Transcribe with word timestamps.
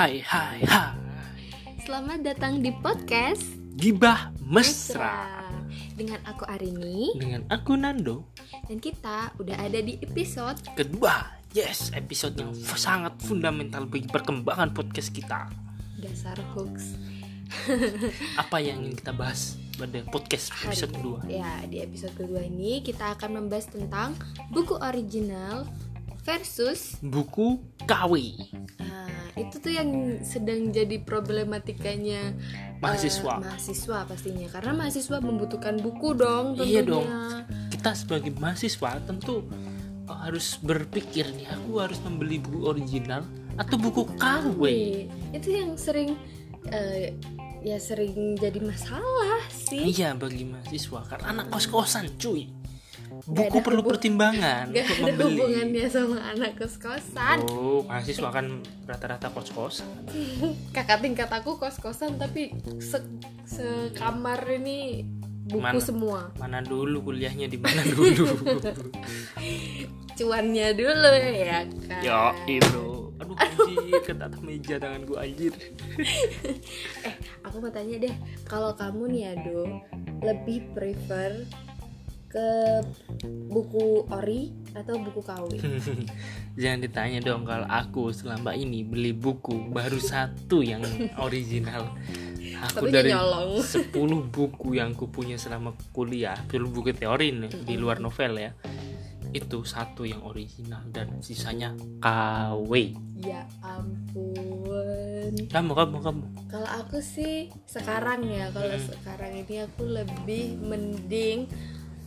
Hai 0.00 0.24
hai 0.24 0.64
hai. 0.64 0.96
Selamat 1.84 2.24
datang 2.24 2.64
di 2.64 2.72
podcast 2.72 3.44
Gibah 3.76 4.32
Mesra. 4.40 5.44
Dengan 5.92 6.24
aku 6.24 6.48
Arini. 6.48 7.12
Dengan 7.20 7.44
aku 7.52 7.76
Nando. 7.76 8.24
Dan 8.64 8.80
kita 8.80 9.36
udah 9.36 9.60
ada 9.60 9.76
di 9.84 10.00
episode 10.00 10.56
Kedua. 10.72 11.44
Yes 11.52 11.92
episode 11.92 12.32
yang 12.40 12.56
sangat 12.56 13.20
fundamental 13.20 13.84
bagi 13.84 14.08
perkembangan 14.08 14.72
podcast 14.72 15.12
kita. 15.12 15.52
Dasar 16.00 16.40
Hooks 16.56 16.96
Apa 18.40 18.56
yang 18.56 18.80
ingin 18.80 19.04
kita 19.04 19.12
bahas 19.12 19.60
pada 19.76 20.00
podcast 20.08 20.48
Hari 20.48 20.80
episode 20.80 20.96
kedua? 20.96 21.18
Ya 21.28 21.60
di 21.68 21.76
episode 21.84 22.16
kedua 22.16 22.40
ini 22.40 22.80
kita 22.80 23.20
akan 23.20 23.44
membahas 23.44 23.68
tentang 23.68 24.16
Buku 24.48 24.80
original 24.80 25.68
versus 26.22 26.96
Buku 27.00 27.58
KW 27.84 28.14
Nah 28.80 29.08
itu 29.38 29.56
tuh 29.56 29.72
yang 29.72 30.20
sedang 30.20 30.68
jadi 30.68 31.00
problematikanya 31.00 32.34
Mahasiswa. 32.80 33.40
eh, 33.40 33.44
Mahasiswa 33.44 33.98
pastinya. 34.08 34.46
Karena 34.48 34.72
mahasiswa 34.72 35.16
membutuhkan 35.20 35.76
buku 35.80 36.16
dong 36.16 36.56
tentunya. 36.56 36.80
Iya 36.80 36.82
dong. 36.84 37.06
Kita 37.68 37.92
sebagai 37.92 38.32
mahasiswa 38.36 39.00
tentu 39.04 39.44
uh, 40.08 40.18
harus 40.24 40.56
berpikir 40.60 41.28
nih 41.36 41.44
Aku 41.56 41.80
harus 41.80 42.00
membeli 42.00 42.40
buku 42.40 42.68
original 42.68 43.24
atau 43.60 43.76
buku 43.76 44.08
KW 44.16 44.56
Wih, 44.60 45.08
Itu 45.32 45.48
yang 45.52 45.76
sering 45.76 46.16
eh, 46.72 47.12
Ya 47.60 47.76
sering 47.76 48.40
jadi 48.40 48.56
masalah 48.56 49.44
sih. 49.52 49.92
Iya 49.92 50.16
bagi 50.16 50.48
mahasiswa. 50.48 51.04
Karena 51.04 51.26
anak 51.36 51.52
kos-kosan 51.52 52.16
cuy 52.16 52.48
Buku 53.22 53.42
ada 53.52 53.62
perlu 53.62 53.80
hubung- 53.80 53.92
pertimbangan 53.92 54.64
Gak 54.66 54.80
untuk 54.80 54.96
ada 54.96 55.02
membeli. 55.10 55.34
hubungannya 55.36 55.86
sama 55.86 56.18
anak 56.26 56.50
kos-kosan 56.54 57.38
Oh 57.46 57.82
mahasiswa 57.82 58.28
kan 58.28 58.46
rata-rata 58.84 59.28
kos-kosan. 59.28 59.88
Kakak 60.76 61.00
tingkat 61.00 61.28
aku 61.28 61.56
kos-kosan 61.56 62.16
Tapi 62.16 62.48
se 62.78 62.96
sekamar 63.44 64.40
ini 64.50 65.04
buku 65.42 65.60
Mana? 65.60 65.80
semua. 65.80 66.20
Mana 66.34 66.60
dulu 66.60 67.02
kuliahnya 67.04 67.44
di 67.44 67.56
mana 67.56 67.82
dulu? 67.82 68.24
Cuannya 70.12 70.68
dulu 70.72 71.10
ya 71.10 71.32
kan? 71.50 71.66
Ya 72.00 72.20
itu. 72.46 72.86
Aduh 73.16 73.36
anjir 73.36 74.00
kena 74.00 74.26
atas 74.26 74.40
meja 74.40 74.76
tangan 74.76 75.04
gua 75.04 75.24
anjir. 75.24 75.52
Eh 77.00 77.14
aku 77.42 77.56
mau 77.58 77.68
tanya 77.68 77.96
deh 77.98 78.14
Kalau 78.44 78.72
kamu 78.72 79.02
nih 79.10 79.24
Ado 79.30 79.64
Lebih 80.20 80.72
prefer 80.72 81.44
ke 82.30 82.78
buku 83.50 84.06
ori 84.06 84.54
atau 84.70 84.94
buku 84.96 85.18
KW 85.18 85.50
Jangan 86.60 86.78
ditanya 86.78 87.18
dong 87.20 87.42
kalau 87.42 87.66
aku 87.66 88.10
selama 88.10 88.54
ini 88.54 88.82
beli 88.82 89.10
buku 89.10 89.68
baru 89.68 89.98
satu 89.98 90.62
yang 90.62 90.78
original. 91.26 91.90
Aku 92.70 92.86
Tapi 92.86 92.92
dari 92.92 93.10
nyolong. 93.10 93.58
10 93.90 93.90
buku 94.28 94.76
yang 94.76 94.92
ku 94.92 95.08
punya 95.08 95.34
selama 95.34 95.72
kuliah 95.90 96.36
Dulu 96.46 96.70
buku 96.72 96.92
teori 96.92 97.32
nih, 97.32 97.64
di 97.64 97.74
luar 97.74 97.98
novel 97.98 98.36
ya 98.36 98.52
Itu 99.30 99.62
satu 99.62 100.04
yang 100.04 100.20
original 100.22 100.84
dan 100.88 101.18
sisanya 101.20 101.72
KW 101.98 102.72
Ya 103.20 103.44
ampun. 103.60 105.34
Kamu, 105.46 105.72
kamu, 105.72 105.96
kamu. 106.00 106.22
Kalau 106.48 106.70
aku 106.74 106.98
sih 106.98 107.48
sekarang 107.64 108.24
ya, 108.24 108.48
kalau 108.48 108.72
Hmm. 108.72 108.88
sekarang 108.90 109.32
ini 109.36 109.56
aku 109.60 109.82
lebih 109.84 110.56
mending 110.58 111.44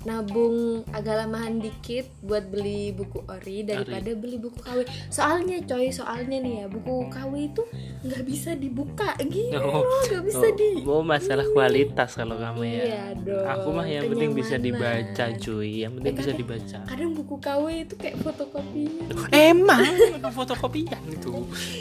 nabung 0.03 0.55
agak 0.89 1.15
lamahan 1.17 1.57
dikit 1.57 2.05
buat 2.19 2.43
beli 2.45 2.91
buku 2.91 3.23
ori 3.23 3.63
daripada 3.63 4.11
beli 4.11 4.35
buku 4.35 4.55
KW. 4.57 4.79
Soalnya 5.07 5.63
coy, 5.63 5.87
soalnya 5.89 6.37
nih 6.37 6.53
ya 6.59 6.65
buku 6.67 7.07
KW 7.07 7.31
itu 7.45 7.63
nggak 8.01 8.21
bisa 8.21 8.51
dibuka 8.53 9.15
gitu, 9.23 9.55
Oh, 9.55 9.79
nggak 10.05 10.23
bisa 10.25 10.43
Oh, 10.43 10.51
di. 10.51 10.69
mau 10.81 10.99
masalah 11.01 11.47
kualitas 11.47 12.13
kalau 12.13 12.35
kamu 12.35 12.61
ya 12.65 12.81
Iya 12.83 13.03
dong. 13.17 13.45
Aku 13.45 13.67
mah 13.71 13.85
yang 13.85 14.05
penting 14.07 14.31
bisa 14.33 14.55
dibaca 14.55 15.25
cuy 15.33 15.71
Yang 15.79 15.91
penting 15.97 16.11
Eh, 16.11 16.17
bisa 16.17 16.31
dibaca 16.33 16.77
Kadang 16.83 17.11
buku 17.13 17.35
KW 17.37 17.63
itu 17.81 17.95
kayak 17.95 18.17
fotokopinya. 18.19 19.05
Emang 19.31 19.83
fotokopian 20.29 20.99
itu 21.05 21.31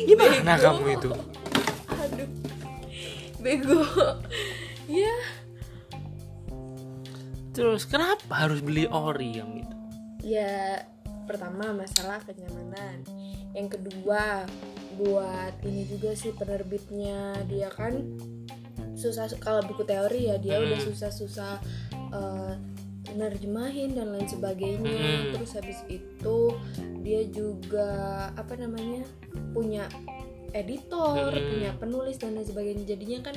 Gimana 0.05 0.55
Bego. 0.55 0.63
kamu 0.65 0.85
itu 0.93 1.11
Aduh, 1.93 2.29
bego. 3.39 3.83
ya, 4.87 5.15
Terus 7.53 7.85
kenapa 7.85 8.49
harus 8.49 8.65
beli 8.65 8.89
ori 8.89 9.37
yang 9.37 9.53
itu 9.61 9.77
ya 10.23 10.79
pertama 11.27 11.75
masalah 11.75 12.23
kenyamanan 12.23 13.03
yang 13.53 13.67
kedua 13.67 14.47
buat 14.95 15.55
ini 15.67 15.83
juga 15.91 16.15
sih 16.15 16.31
penerbitnya 16.31 17.43
dia 17.51 17.67
kan 17.75 18.07
susah 18.95 19.27
kalau 19.43 19.67
buku 19.67 19.83
teori 19.83 20.31
ya 20.31 20.39
dia 20.39 20.59
Hmm. 20.59 20.71
udah 20.71 20.79
susah-susah 20.79 21.55
nerjemahin 23.13 23.93
dan 23.93 24.15
lain 24.15 24.29
sebagainya 24.31 24.89
Hmm. 24.89 25.33
terus 25.37 25.53
habis 25.53 25.83
itu 25.91 26.39
dia 27.03 27.27
juga 27.29 27.91
apa 28.39 28.55
namanya 28.57 29.05
punya 29.53 29.91
editor 30.55 31.35
Hmm. 31.35 31.49
punya 31.51 31.71
penulis 31.77 32.17
dan 32.17 32.39
lain 32.39 32.47
sebagainya 32.47 32.85
jadinya 32.87 33.33
kan 33.33 33.37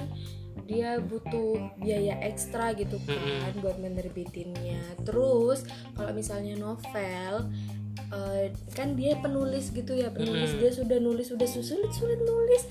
dia 0.65 0.97
butuh 0.97 1.77
biaya 1.77 2.17
ekstra 2.25 2.73
gitu 2.73 2.97
kan 3.05 3.15
Hmm. 3.15 3.61
buat 3.61 3.77
menerbitinnya. 3.77 4.81
Terus 5.05 5.63
kalau 5.93 6.11
misalnya 6.11 6.57
novel 6.57 7.49
eh, 8.05 8.53
kan 8.75 8.93
dia 8.93 9.17
penulis 9.17 9.71
gitu 9.71 9.95
ya 9.95 10.11
penulis. 10.11 10.53
Dia 10.57 10.69
sudah 10.69 10.97
nulis 10.99 11.29
sudah 11.31 11.47
sulit 11.47 11.89
sulit 11.93 12.19
nulis. 12.21 12.65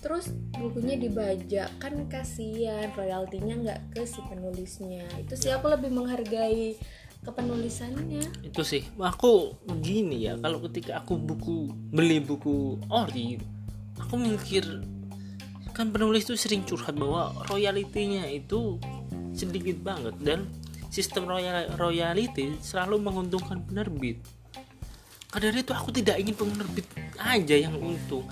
Terus 0.00 0.32
bukunya 0.56 0.96
dibajak. 0.96 1.68
Kan 1.76 2.08
kasihan 2.08 2.88
royaltinya 2.96 3.54
nggak 3.60 3.80
ke 3.92 4.02
si 4.08 4.18
penulisnya. 4.24 5.04
Itu 5.20 5.36
sih 5.36 5.52
aku 5.52 5.68
lebih 5.68 5.92
menghargai 5.92 6.74
kepenulisannya. 7.20 8.24
Itu 8.46 8.64
sih. 8.64 8.80
Aku 8.96 9.60
begini 9.68 10.24
ya 10.24 10.40
Kalau 10.40 10.56
ketika 10.64 11.04
aku 11.04 11.20
buku 11.20 11.68
Beli 11.92 12.16
buku 12.16 12.80
ori 12.88 13.36
Aku 14.00 14.16
mikir 14.16 14.64
Kan 15.80 15.96
penulis 15.96 16.28
tuh 16.28 16.36
sering 16.36 16.60
curhat 16.68 16.92
bahwa 16.92 17.32
Royalitinya 17.48 18.28
itu 18.28 18.76
Sedikit 19.32 19.80
banget 19.80 20.12
Dan 20.20 20.52
sistem 20.92 21.24
royal 21.24 21.72
royalty 21.80 22.52
Selalu 22.60 23.00
menguntungkan 23.00 23.64
penerbit. 23.64 24.20
Dari 25.32 25.64
itu 25.64 25.72
aku 25.72 25.88
tidak 25.88 26.20
ingin 26.20 26.36
penerbit 26.36 26.84
aja 27.16 27.54
yang 27.54 27.78
untung. 27.78 28.26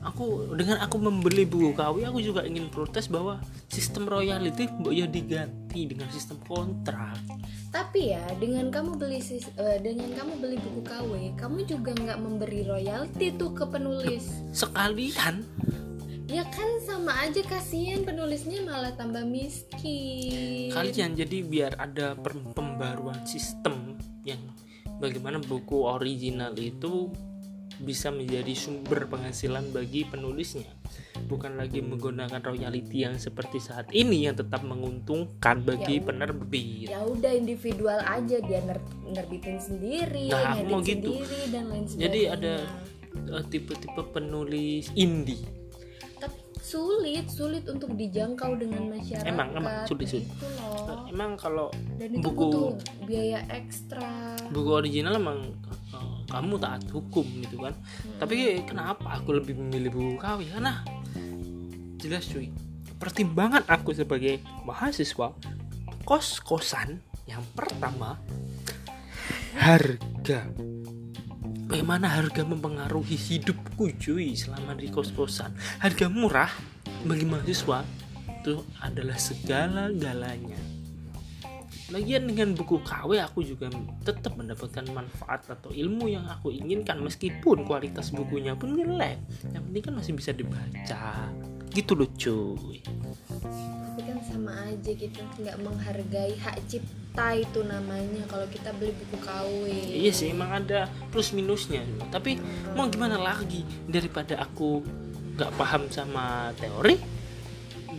Aku 0.00 0.56
dengan 0.56 0.80
aku 0.80 0.96
membeli 0.96 1.44
buku 1.44 1.76
KW 1.76 2.08
aku 2.08 2.24
juga 2.24 2.40
ingin 2.40 2.72
protes 2.72 3.12
bahwa 3.12 3.36
sistem 3.68 4.08
royalty 4.08 4.64
mbok 4.64 4.96
ya 4.96 5.04
diganti 5.04 5.84
dengan 5.84 6.08
sistem 6.08 6.40
kontrak. 6.48 7.20
Tapi 7.68 8.16
ya 8.16 8.24
dengan 8.40 8.72
kamu 8.72 8.96
beli 8.96 9.20
eh, 9.20 9.78
dengan 9.84 10.08
kamu 10.16 10.32
beli 10.40 10.56
buku 10.56 10.80
KW 10.88 11.36
kamu 11.36 11.68
juga 11.68 11.92
nggak 11.92 12.16
memberi 12.16 12.64
royalti 12.64 13.28
tuh 13.36 13.52
ke 13.52 13.68
penulis. 13.68 14.40
Sekalian 14.56 15.44
ya 16.28 16.44
kan 16.46 16.68
sama 16.78 17.24
aja 17.24 17.40
kasihan 17.40 18.04
penulisnya 18.04 18.60
malah 18.60 18.92
tambah 18.92 19.24
miskin. 19.24 20.68
Kalian 20.68 21.16
jadi 21.16 21.38
biar 21.40 21.72
ada 21.74 22.12
pembaruan 22.52 23.24
sistem 23.24 23.96
yang 24.22 24.38
bagaimana 25.00 25.40
buku 25.40 25.88
original 25.88 26.52
itu 26.54 27.08
bisa 27.78 28.10
menjadi 28.10 28.52
sumber 28.52 29.06
penghasilan 29.06 29.70
bagi 29.70 30.02
penulisnya. 30.02 30.66
Bukan 31.24 31.54
lagi 31.54 31.78
menggunakan 31.78 32.42
royalti 32.42 33.06
yang 33.06 33.14
seperti 33.16 33.62
saat 33.62 33.88
ini 33.90 34.26
yang 34.26 34.34
tetap 34.34 34.60
menguntungkan 34.60 35.62
bagi 35.62 35.96
Ya, 35.96 36.04
penerbit. 36.04 36.88
ya 36.90 37.00
udah 37.04 37.32
individual 37.32 38.00
aja 38.00 38.36
dia 38.38 38.60
ner- 38.60 38.82
nerbitin 39.06 39.56
sendiri 39.56 40.26
Nah, 40.28 40.58
mau 40.66 40.82
gitu. 40.82 41.14
sendiri 41.14 41.40
dan 41.48 41.64
lain 41.68 41.84
sebagainya. 41.86 42.02
jadi 42.02 42.20
ada 42.28 42.54
eh, 43.30 43.44
tipe-tipe 43.46 44.02
penulis 44.10 44.90
indie 44.92 45.42
sulit 46.60 47.26
sulit 47.30 47.64
untuk 47.66 47.94
dijangkau 47.94 48.58
dengan 48.58 48.90
masyarakat. 48.92 49.26
Emang, 49.26 49.48
emang, 49.54 49.86
sulit, 49.86 50.06
sulit. 50.10 50.26
gitu 50.26 50.46
loh. 50.58 51.06
Emang 51.08 51.34
kalau 51.38 51.68
dan 51.96 52.10
itu 52.12 52.24
buku- 52.24 52.50
butuh 52.50 52.68
biaya 53.08 53.40
ekstra. 53.50 54.36
buku 54.50 54.70
original 54.70 55.16
emang 55.16 55.54
eh, 55.94 56.20
kamu 56.28 56.54
taat 56.60 56.82
hukum 56.90 57.26
gitu 57.42 57.56
kan. 57.62 57.74
Tapi 58.20 58.62
kenapa 58.66 59.18
aku 59.18 59.38
lebih 59.38 59.56
memilih 59.56 59.90
buku 59.94 60.12
KW 60.20 60.40
karena 60.52 60.82
jelas 61.98 62.26
cuy. 62.28 62.50
Pertimbangan 62.98 63.62
aku 63.70 63.94
sebagai 63.94 64.42
mahasiswa 64.66 65.30
kos 66.02 66.40
kosan 66.40 66.98
yang 67.28 67.44
pertama 67.52 68.16
harga 69.54 70.48
bagaimana 71.68 72.08
harga 72.08 72.48
mempengaruhi 72.48 73.14
hidupku 73.14 73.92
cuy 74.00 74.32
selama 74.32 74.72
di 74.72 74.88
kos 74.88 75.12
kosan 75.12 75.52
harga 75.84 76.08
murah 76.08 76.48
bagi 77.04 77.28
mahasiswa 77.28 77.84
itu 78.40 78.64
adalah 78.80 79.20
segala 79.20 79.92
galanya 79.92 80.56
lagian 81.88 82.28
dengan 82.28 82.52
buku 82.52 82.84
KW 82.84 83.16
aku 83.24 83.40
juga 83.40 83.72
tetap 84.04 84.36
mendapatkan 84.36 84.84
manfaat 84.92 85.48
atau 85.48 85.72
ilmu 85.72 86.08
yang 86.12 86.28
aku 86.28 86.52
inginkan 86.52 87.00
meskipun 87.00 87.64
kualitas 87.64 88.12
bukunya 88.12 88.52
pun 88.52 88.76
jelek 88.76 89.16
yang 89.56 89.64
penting 89.64 89.82
kan 89.88 89.94
masih 89.96 90.12
bisa 90.12 90.36
dibaca. 90.36 91.32
Gitu 91.72 91.92
loh 91.96 92.08
cuy. 92.12 92.84
Tapi 92.84 94.00
kan 94.04 94.18
sama 94.20 94.52
aja 94.68 94.90
gitu 94.92 95.20
nggak 95.40 95.56
menghargai 95.64 96.36
hak 96.36 96.60
cipta 96.68 97.07
itu 97.34 97.60
namanya 97.66 98.22
kalau 98.30 98.46
kita 98.46 98.70
beli 98.78 98.94
buku 98.94 99.16
KW 99.20 99.62
iya 99.90 100.10
sih 100.14 100.30
emang 100.30 100.54
ada 100.54 100.86
plus 101.10 101.34
minusnya. 101.34 101.82
Tapi 102.14 102.38
mau 102.78 102.86
gimana 102.86 103.18
lagi 103.18 103.66
daripada 103.84 104.38
aku 104.38 104.82
nggak 105.34 105.52
paham 105.58 105.90
sama 105.90 106.54
teori? 106.56 106.96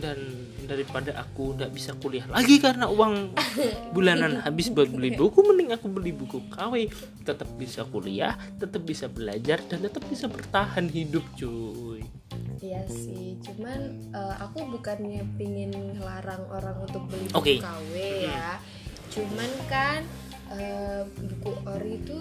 Dan 0.00 0.16
daripada 0.64 1.18
aku 1.18 1.58
nggak 1.58 1.72
bisa 1.74 1.92
kuliah 1.98 2.22
lagi 2.30 2.62
karena 2.62 2.86
uang 2.86 3.34
bulanan 3.94 4.38
habis 4.38 4.70
buat 4.70 4.86
beli 4.86 5.18
buku 5.18 5.42
mending 5.42 5.74
aku 5.74 5.90
beli 5.90 6.14
buku 6.14 6.46
KW 6.46 6.86
tetap 7.26 7.50
bisa 7.58 7.82
kuliah 7.82 8.38
tetap 8.62 8.86
bisa 8.86 9.10
belajar 9.10 9.58
dan 9.66 9.82
tetap 9.82 10.06
bisa 10.06 10.30
bertahan 10.30 10.86
hidup 10.86 11.26
cuy. 11.34 12.06
Iya 12.60 12.84
sih, 12.92 13.40
cuman 13.40 14.12
uh, 14.12 14.36
aku 14.46 14.68
bukannya 14.68 15.24
pingin 15.40 15.72
ngelarang 15.96 16.44
orang 16.52 16.76
untuk 16.84 17.08
beli 17.08 17.26
buku 17.32 17.36
Oke. 17.40 17.54
KW 17.58 17.94
ya. 18.28 18.60
Cuman 19.10 19.50
kan 19.66 20.00
uh, 20.50 21.02
buku 21.06 21.52
ori 21.66 22.02
itu 22.02 22.18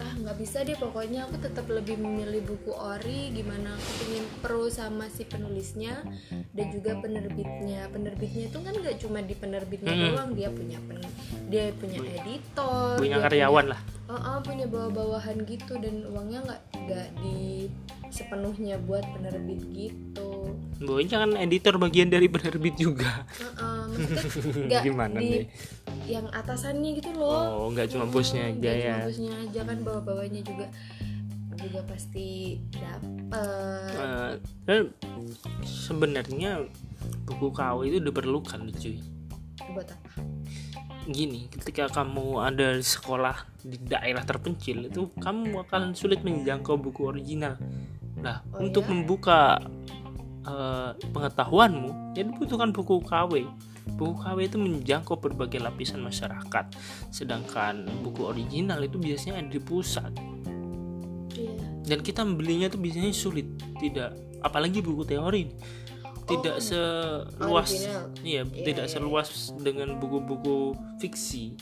ah 0.00 0.14
nggak 0.16 0.36
bisa 0.40 0.64
deh 0.64 0.78
pokoknya 0.78 1.28
aku 1.28 1.36
tetap 1.42 1.66
lebih 1.68 2.00
memilih 2.00 2.40
buku 2.46 2.72
ori 2.72 3.34
gimana 3.34 3.76
aku 3.76 3.90
pengen 4.06 4.26
pro 4.40 4.70
sama 4.72 5.10
si 5.12 5.26
penulisnya 5.28 6.00
dan 6.56 6.66
juga 6.72 6.96
penerbitnya 6.96 7.90
penerbitnya 7.92 8.48
itu 8.48 8.58
kan 8.62 8.72
nggak 8.72 8.96
cuma 9.02 9.18
di 9.20 9.34
penerbitnya 9.36 9.92
Mm-mm. 9.92 10.08
doang 10.16 10.30
dia 10.32 10.48
punya 10.48 10.78
pen 10.88 11.02
dia 11.52 11.64
punya 11.76 11.98
editor 12.00 12.96
punya 12.96 13.18
karyawan 13.20 13.76
lah 13.76 13.80
Oh, 14.10 14.18
oh, 14.18 14.38
punya 14.42 14.66
bawah-bawahan 14.66 15.46
gitu 15.46 15.78
dan 15.78 16.02
uangnya 16.10 16.42
nggak 16.42 16.62
nggak 16.82 17.08
di 17.22 17.70
sepenuhnya 18.10 18.74
buat 18.82 19.06
penerbit 19.14 19.62
gitu. 19.70 20.50
Boy 20.80 21.04
jangan 21.04 21.36
editor 21.36 21.76
bagian 21.76 22.08
dari 22.08 22.24
penerbit 22.26 22.72
juga 22.74 23.28
maksudnya 23.28 24.64
nggak 24.64 24.82
Gimana 24.86 25.18
di 25.20 25.28
nih? 25.28 25.44
yang 26.08 26.26
atasannya 26.26 26.90
gitu 26.96 27.10
loh. 27.14 27.36
oh 27.62 27.68
nggak 27.68 27.92
cuma 27.92 28.08
bosnya 28.08 28.48
aja 28.48 28.56
nggak 28.56 28.76
ya 28.76 28.96
cuma 28.96 29.06
bosnya 29.06 29.32
aja 29.38 29.60
kan 29.62 29.78
bawah-bawahnya 29.84 30.40
juga 30.40 30.66
juga 31.60 31.84
pasti 31.84 32.56
dapet. 32.72 34.40
Dan 34.64 34.96
sebenarnya 35.60 36.64
buku 37.26 37.52
KW 37.52 37.78
itu 37.86 37.98
diperlukan 38.00 38.60
cuy 38.72 38.96
buat 39.70 39.86
apa? 39.86 40.10
gini 41.06 41.48
ketika 41.50 41.92
kamu 41.92 42.40
ada 42.40 42.72
di 42.72 42.84
sekolah 42.86 43.36
di 43.60 43.76
daerah 43.78 44.22
terpencil 44.22 44.86
itu 44.86 45.12
kamu 45.16 45.60
akan 45.60 45.92
sulit 45.92 46.22
menjangkau 46.22 46.76
buku 46.76 47.04
original 47.06 47.60
nah 48.16 48.40
Oh, 48.52 48.60
untuk 48.60 48.84
ya? 48.84 48.90
membuka 48.90 49.40
eh, 50.50 50.90
pengetahuanmu 51.08 52.14
ya 52.18 52.26
dibutuhkan 52.26 52.74
buku 52.74 52.98
KW 53.00 53.46
buku 53.90 54.14
KW 54.18 54.38
itu 54.44 54.56
menjangkau 54.56 55.18
berbagai 55.18 55.58
lapisan 55.58 56.00
masyarakat. 56.00 56.64
Sedangkan 57.10 57.88
buku 58.04 58.28
original 58.28 58.78
itu 58.82 58.98
biasanya 58.98 59.40
ada 59.40 59.50
di 59.50 59.58
pusat. 59.58 60.12
Iya. 61.30 61.62
dan 61.86 61.98
kita 62.02 62.20
membelinya 62.22 62.68
tuh 62.68 62.78
biasanya 62.78 63.10
sulit. 63.10 63.46
Tidak 63.78 64.42
apalagi 64.44 64.78
buku 64.78 65.02
teori. 65.06 65.48
Tidak 66.28 66.56
Oh, 66.56 66.62
seluas 66.62 67.70
original. 67.74 68.04
iya 68.22 68.42
Iya, 68.46 68.62
tidak 68.62 68.86
iya, 68.86 68.92
seluas 68.92 69.28
dengan 69.58 69.98
buku-buku 69.98 70.76
fiksi. 71.02 71.58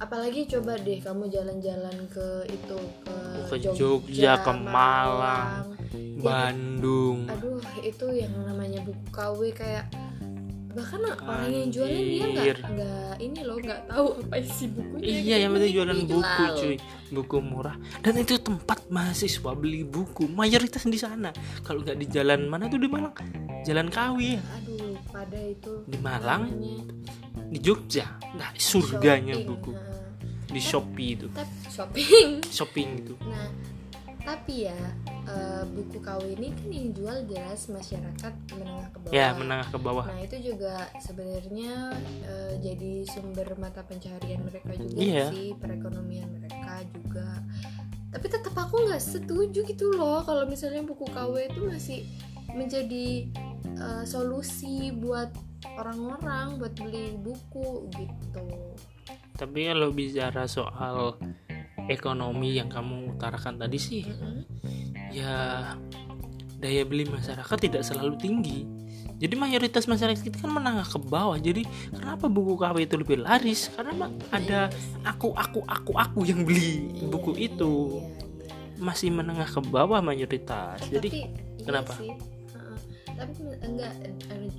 Apalagi 0.00 0.48
coba 0.48 0.80
deh 0.80 0.96
kamu 0.96 1.28
jalan-jalan 1.28 1.96
ke 2.08 2.48
itu 2.48 2.78
ke, 3.04 3.16
Ke 3.52 3.56
Jogja, 3.60 4.40
ke 4.40 4.52
Malang, 4.56 5.76
Ya, 5.76 5.79
Bandung. 6.22 7.26
Aduh 7.26 7.58
itu 7.82 8.06
yang 8.14 8.30
namanya 8.46 8.78
buku 8.86 9.04
KW 9.10 9.50
kayak 9.50 9.90
bahkan 10.70 11.02
orang 11.02 11.50
yang 11.50 11.66
jualnya 11.74 11.98
dia 11.98 12.22
Anjir. 12.30 12.56
nggak 12.62 12.70
nggak 12.78 13.14
ini 13.18 13.40
loh 13.42 13.58
nggak 13.58 13.80
tahu 13.90 14.06
apa 14.22 14.34
isi 14.38 14.70
bukunya 14.70 15.18
iya 15.18 15.36
yang 15.42 15.50
penting 15.58 15.72
jualan 15.74 15.98
buku 16.06 16.22
jual. 16.22 16.54
cuy. 16.54 16.76
Buku 17.10 17.36
murah. 17.42 17.74
Dan 18.06 18.22
itu 18.22 18.38
tempat 18.38 18.86
mahasiswa 18.86 19.50
beli 19.58 19.82
buku. 19.82 20.30
Mayoritas 20.30 20.86
di 20.86 20.94
sana. 20.94 21.34
Kalau 21.66 21.82
nggak 21.82 21.98
di 21.98 22.06
jalan 22.06 22.46
mana 22.46 22.70
tuh 22.70 22.78
di 22.78 22.86
Malang? 22.86 23.10
Jalan 23.66 23.90
Kawi 23.90 24.38
ya 24.38 24.42
aduh 24.54 24.94
pada 25.10 25.40
itu. 25.42 25.72
Di 25.90 25.98
Malang? 25.98 26.42
Namanya. 26.46 26.86
Di 27.50 27.58
Jogja. 27.58 28.06
Nah 28.38 28.54
surganya 28.54 29.34
shopping, 29.34 29.50
buku. 29.50 29.70
nah. 29.74 30.54
di 30.54 30.60
Shopee 30.62 31.10
itu. 31.18 31.26
Tapi 31.34 31.54
shopping. 31.66 32.28
Shopping 32.46 32.88
itu 33.02 33.14
nah 33.26 33.50
tapi 34.20 34.66
ya 34.66 34.76
eh, 35.24 35.64
buku 35.66 35.98
KW 35.98 36.22
ini 36.34 36.48
kan 36.50 36.68
yang 36.68 36.88
jual 36.90 37.16
jelas 37.24 37.66
masyarakat 37.66 38.32
menengah 38.52 38.88
ke 38.88 38.98
bawah 39.00 39.12
ya 39.12 39.28
menengah 39.32 39.68
ke 39.68 39.78
bawah 39.78 40.04
Nah 40.04 40.20
itu 40.20 40.36
juga 40.44 40.74
sebenarnya 40.98 41.74
eh, 42.22 42.52
jadi 42.58 42.92
sumber 43.06 43.48
mata 43.56 43.80
pencaharian 43.80 44.42
mereka 44.42 44.72
juga 44.74 44.96
Iya. 44.96 45.26
sih 45.30 45.54
perekonomian 45.54 46.28
mereka 46.30 46.84
juga. 46.90 47.28
Tapi 48.10 48.26
tetap 48.26 48.52
aku 48.52 48.76
nggak 48.84 48.98
setuju 48.98 49.60
gitu 49.64 49.86
loh 49.92 50.20
kalau 50.20 50.42
misalnya 50.44 50.82
buku 50.82 51.06
KW 51.06 51.46
itu 51.46 51.60
masih 51.62 51.98
menjadi 52.50 53.30
eh, 53.70 54.04
solusi 54.04 54.90
buat 54.90 55.30
orang-orang 55.70 56.56
buat 56.56 56.72
beli 56.74 57.14
buku 57.16 57.86
gitu. 57.92 58.46
tapi 59.32 59.68
kalau 59.68 59.88
bicara 59.88 60.44
soal 60.44 61.16
ekonomi 61.90 62.56
yang 62.62 62.70
kamu 62.70 63.18
utarakan 63.18 63.58
tadi 63.58 63.78
sih 63.82 64.06
Mm-mm. 64.06 64.46
ya 65.10 65.34
daya 66.60 66.82
beli 66.84 67.08
masyarakat 67.08 67.56
tidak 67.56 67.82
selalu 67.82 68.14
tinggi. 68.20 68.68
Jadi 69.20 69.36
mayoritas 69.36 69.84
masyarakat 69.84 70.20
kita 70.24 70.40
kan 70.40 70.48
menengah 70.48 70.84
ke 70.84 70.96
bawah. 70.96 71.36
Jadi 71.36 71.68
kenapa 71.92 72.24
buku 72.28 72.56
KW 72.56 72.88
itu 72.88 72.96
lebih 72.96 73.20
laris? 73.20 73.68
Karena 73.72 74.08
ada 74.32 74.72
aku 75.04 75.36
aku 75.36 75.60
aku 75.68 75.92
aku 75.92 76.20
yang 76.24 76.44
beli 76.44 76.88
buku 77.04 77.36
Iya, 77.36 77.52
itu. 77.52 77.72
Iya, 78.00 78.00
iya. 78.00 78.80
masih 78.80 79.08
menengah 79.12 79.48
ke 79.48 79.60
bawah 79.60 80.00
mayoritas. 80.00 80.80
Jadi 80.88 81.08
tapi 81.08 81.20
iya 81.20 81.64
kenapa? 81.68 81.92
sih. 82.00 82.12
Tapi 83.12 83.32
enggak 83.60 83.92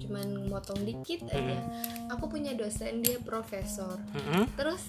cuman 0.06 0.28
motong 0.46 0.82
dikit 0.86 1.26
aja. 1.34 1.58
Aku 2.14 2.30
punya 2.30 2.54
dosen 2.54 3.02
dia 3.02 3.18
profesor. 3.18 3.98
Terus 4.58 4.82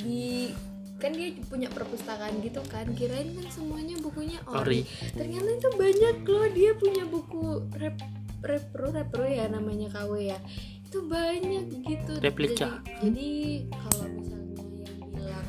di 0.00 0.56
kan 0.98 1.10
dia 1.10 1.30
punya 1.44 1.68
perpustakaan 1.68 2.38
gitu 2.40 2.58
kan 2.64 2.90
kirain 2.90 3.30
kan 3.30 3.46
semuanya 3.48 3.94
bukunya 3.96 4.38
ori, 4.44 4.82
Ori. 4.82 5.12
ternyata 5.12 5.48
itu 5.48 5.68
banyak 5.72 6.16
loh 6.24 6.46
dia 6.48 6.70
punya 6.74 7.04
buku 7.04 7.42
rep 7.72 7.94
repro 8.38 8.90
repro 8.90 9.22
ya 9.22 9.46
namanya 9.46 9.88
KW 9.88 10.10
ya 10.24 10.38
itu 10.82 10.98
banyak 11.04 11.64
gitu 11.80 12.12
Replika. 12.18 12.82
jadi, 12.98 13.04
jadi 13.04 13.30
kalau 13.70 14.06
misalnya 14.08 14.56
yang 14.80 14.98
bilang 15.12 15.48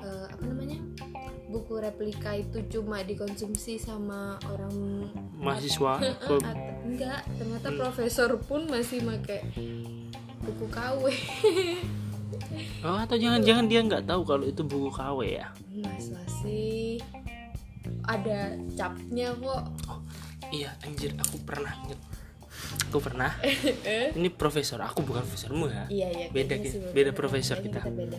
eh, 0.00 0.26
apa 0.28 0.42
namanya 0.44 0.78
buku 1.46 1.74
replika 1.76 2.30
itu 2.34 2.58
cuma 2.68 3.00
dikonsumsi 3.00 3.76
sama 3.76 4.34
orang 4.48 4.74
mahasiswa 5.36 6.00
atau- 6.00 6.42
enggak 6.82 7.22
ternyata 7.32 7.68
Hmm. 7.68 7.78
profesor 7.78 8.30
pun 8.40 8.66
masih 8.66 8.98
pakai 9.00 9.46
buku 10.40 10.66
KW 10.66 11.02
oh 12.82 12.98
atau 12.98 13.16
jangan-jangan 13.16 13.64
dia 13.66 13.80
nggak 13.80 14.04
tahu 14.04 14.22
kalau 14.22 14.44
itu 14.44 14.62
buku 14.62 14.90
KW 14.90 15.18
ya? 15.38 15.48
Masa 15.78 16.20
sih 16.42 16.98
ada 18.04 18.54
capnya 18.74 19.30
kok. 19.34 19.64
Iya 20.50 20.70
anjir 20.82 21.14
aku 21.16 21.36
pernah 21.42 21.72
inget 21.86 22.00
aku 22.88 22.98
pernah. 23.00 23.32
Ini 24.12 24.28
profesor 24.32 24.80
aku 24.80 25.00
bukan 25.02 25.24
profesormu 25.24 25.66
ya. 25.66 25.84
Iya 25.88 26.08
iya 26.12 26.26
Beda 26.28 26.54
sih 26.60 26.78
beda 26.92 27.10
profesor 27.12 27.58
Kayaknya 27.58 27.80
kita. 27.82 27.90
beda. 27.90 28.18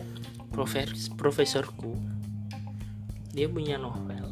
Profes- 0.50 1.10
profesorku 1.14 1.94
dia 3.30 3.46
punya 3.46 3.78
novel. 3.78 4.30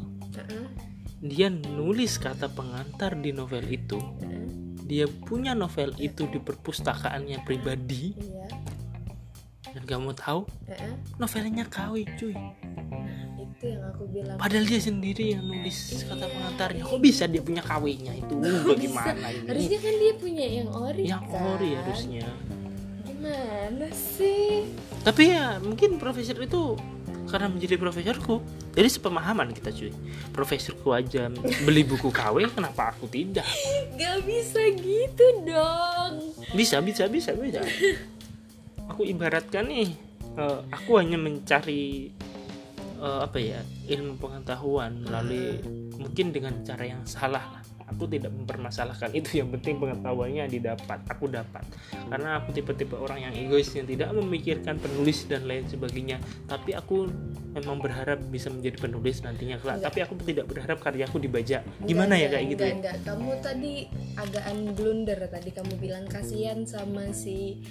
Dia 1.23 1.47
nulis 1.47 2.19
kata 2.19 2.51
pengantar 2.51 3.15
di 3.15 3.31
novel 3.31 3.63
itu. 3.71 3.99
Dia 4.83 5.07
punya 5.07 5.55
novel 5.55 5.95
itu 5.97 6.27
di 6.27 6.39
perpustakaannya 6.39 7.43
pribadi. 7.43 8.11
Iya 8.13 8.47
dan 9.73 9.83
kamu 9.89 10.13
tahu 10.13 10.45
heeh. 10.69 10.93
novelnya 11.17 11.65
KW 11.65 12.05
cuy. 12.13 12.37
Itu 13.41 13.65
yang 13.65 13.83
aku 13.89 14.03
bilang. 14.13 14.37
Padahal 14.37 14.65
dia 14.69 14.81
sendiri 14.81 15.33
yang 15.33 15.43
nulis 15.49 16.05
kata 16.05 16.29
pengantarnya. 16.29 16.83
Kok 16.85 17.01
bisa 17.01 17.25
dia 17.25 17.41
punya 17.41 17.65
KW-nya 17.65 18.13
itu? 18.13 18.33
Bagaimana 18.69 19.27
ini? 19.33 19.49
Harusnya 19.49 19.79
kan 19.81 19.93
dia 19.97 20.13
punya 20.13 20.45
yang 20.45 20.69
ori 20.69 21.03
yang 21.09 21.25
kan? 21.25 21.41
ori 21.57 21.69
harusnya. 21.73 22.25
Gimana 23.01 23.87
sih? 23.91 24.69
Tapi 25.01 25.23
ya 25.33 25.57
mungkin 25.57 25.97
profesor 25.97 26.37
itu 26.37 26.77
karena 27.23 27.47
menjadi 27.49 27.79
profesorku 27.79 28.43
jadi 28.77 28.89
sepemahaman 28.89 29.57
kita 29.57 29.73
cuy. 29.73 29.89
Profesorku 30.29 30.93
aja 30.93 31.33
beli 31.65 31.81
buku 31.81 32.13
KW 32.13 32.45
kenapa 32.53 32.93
aku 32.93 33.09
tidak? 33.09 33.47
Gak 33.97 34.21
bisa 34.21 34.61
gitu 34.77 35.25
dong. 35.45 36.29
Bisa 36.53 36.77
bisa 36.83 37.09
bisa 37.09 37.33
bisa 37.33 37.61
aku 38.93 39.09
ibaratkan 39.09 39.65
nih 39.65 39.89
eh, 40.37 40.59
aku 40.69 41.01
hanya 41.01 41.17
mencari 41.17 42.13
eh, 43.01 43.19
apa 43.25 43.41
ya 43.41 43.65
ilmu 43.89 44.21
pengetahuan 44.21 45.01
melalui 45.01 45.57
mungkin 45.97 46.29
dengan 46.29 46.61
cara 46.61 46.85
yang 46.85 47.01
salah 47.09 47.41
lah 47.57 47.63
aku 47.93 48.09
tidak 48.09 48.31
mempermasalahkan 48.33 49.11
itu 49.13 49.43
yang 49.43 49.53
penting 49.53 49.77
pengetahuannya 49.77 50.49
didapat 50.49 50.99
aku 51.05 51.29
dapat 51.29 51.61
karena 52.09 52.39
aku 52.41 52.55
tipe-tipe 52.55 52.95
orang 52.95 53.29
yang 53.29 53.33
egois 53.35 53.69
yang 53.75 53.85
tidak 53.85 54.09
memikirkan 54.15 54.79
penulis 54.79 55.27
dan 55.29 55.45
lain 55.45 55.67
sebagainya 55.67 56.17
tapi 56.49 56.73
aku 56.73 57.11
memang 57.53 57.77
berharap 57.77 58.17
bisa 58.33 58.49
menjadi 58.49 58.81
penulis 58.81 59.21
nantinya 59.21 59.61
kelak 59.61 59.77
Enggak. 59.77 59.87
tapi 59.91 59.99
aku 60.01 60.13
tidak 60.25 60.45
berharap 60.49 60.77
karyaku 60.81 61.17
dibaca 61.21 61.59
gimana 61.85 62.13
ya 62.17 62.27
Enggak, 62.27 62.31
kayak 62.33 62.45
gitu 62.49 62.63
enggak, 62.63 62.71
ya? 62.71 62.75
enggak. 62.79 62.97
kamu 63.05 63.31
tadi 63.43 63.73
agaan 64.17 64.57
blunder 64.73 65.19
tadi 65.29 65.49
kamu 65.53 65.73
bilang 65.77 66.05
kasihan 66.09 66.59
sama 66.65 67.11
si 67.13 67.61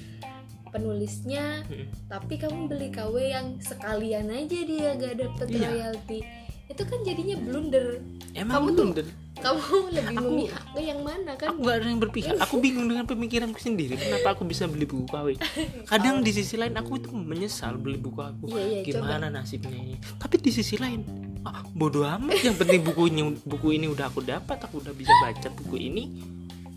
penulisnya 0.73 1.63
Mm-mm. 1.65 1.87
tapi 2.09 2.35
kamu 2.37 2.67
beli 2.67 2.89
KW 2.89 3.15
yang 3.23 3.47
sekalian 3.59 4.27
aja 4.29 4.59
dia 4.59 4.89
gak 4.95 5.15
dapet 5.17 5.47
Iya. 5.49 5.69
royalti. 5.69 6.21
Itu 6.65 6.83
kan 6.83 6.99
jadinya 7.03 7.37
blunder. 7.37 8.01
Emang 8.33 8.55
Kamu 8.57 8.69
tuh- 8.71 8.77
blunder? 8.89 9.07
kamu 9.35 9.61
lebih 9.97 10.09
Aku- 10.15 10.25
memihak 10.31 10.65
ke 10.71 10.81
yang 10.81 11.01
mana 11.03 11.33
kan? 11.35 11.49
Aku 11.51 11.59
gak 11.61 11.77
ada 11.77 11.87
yang 11.87 12.01
berpihak. 12.01 12.35
Aku 12.39 12.55
bingung 12.59 12.87
dengan 12.87 13.05
pemikiranku 13.05 13.59
sendiri. 13.59 13.93
Kenapa 13.95 14.33
aku 14.33 14.43
bisa 14.43 14.65
beli 14.65 14.83
buku 14.83 15.05
KW 15.05 15.37
kadang 15.91 16.21
di 16.21 16.33
sisi 16.33 16.57
lain 16.57 16.73
aku 16.73 16.97
itu 16.97 17.13
menyesal 17.13 17.77
beli 17.77 17.99
buku 17.99 18.19
aku. 18.19 18.45
Iya, 18.51 18.65
iya, 18.65 18.81
gimana 18.83 19.29
nasibnya 19.29 19.75
ini? 19.75 20.01
Tapi 20.17 20.35
di 20.39 20.49
sisi 20.49 20.77
lain 20.77 21.05
ah, 21.43 21.61
bodoh 21.69 22.09
amat. 22.09 22.41
Yang 22.41 22.57
penting 22.57 22.81
bukunya 22.83 23.25
buku 23.43 23.69
ini 23.75 23.87
udah 23.87 24.09
aku 24.09 24.21
dapat 24.23 24.57
aku 24.57 24.81
udah 24.81 24.95
bisa 24.95 25.13
baca 25.19 25.49
buku 25.53 25.77
ini 25.83 26.03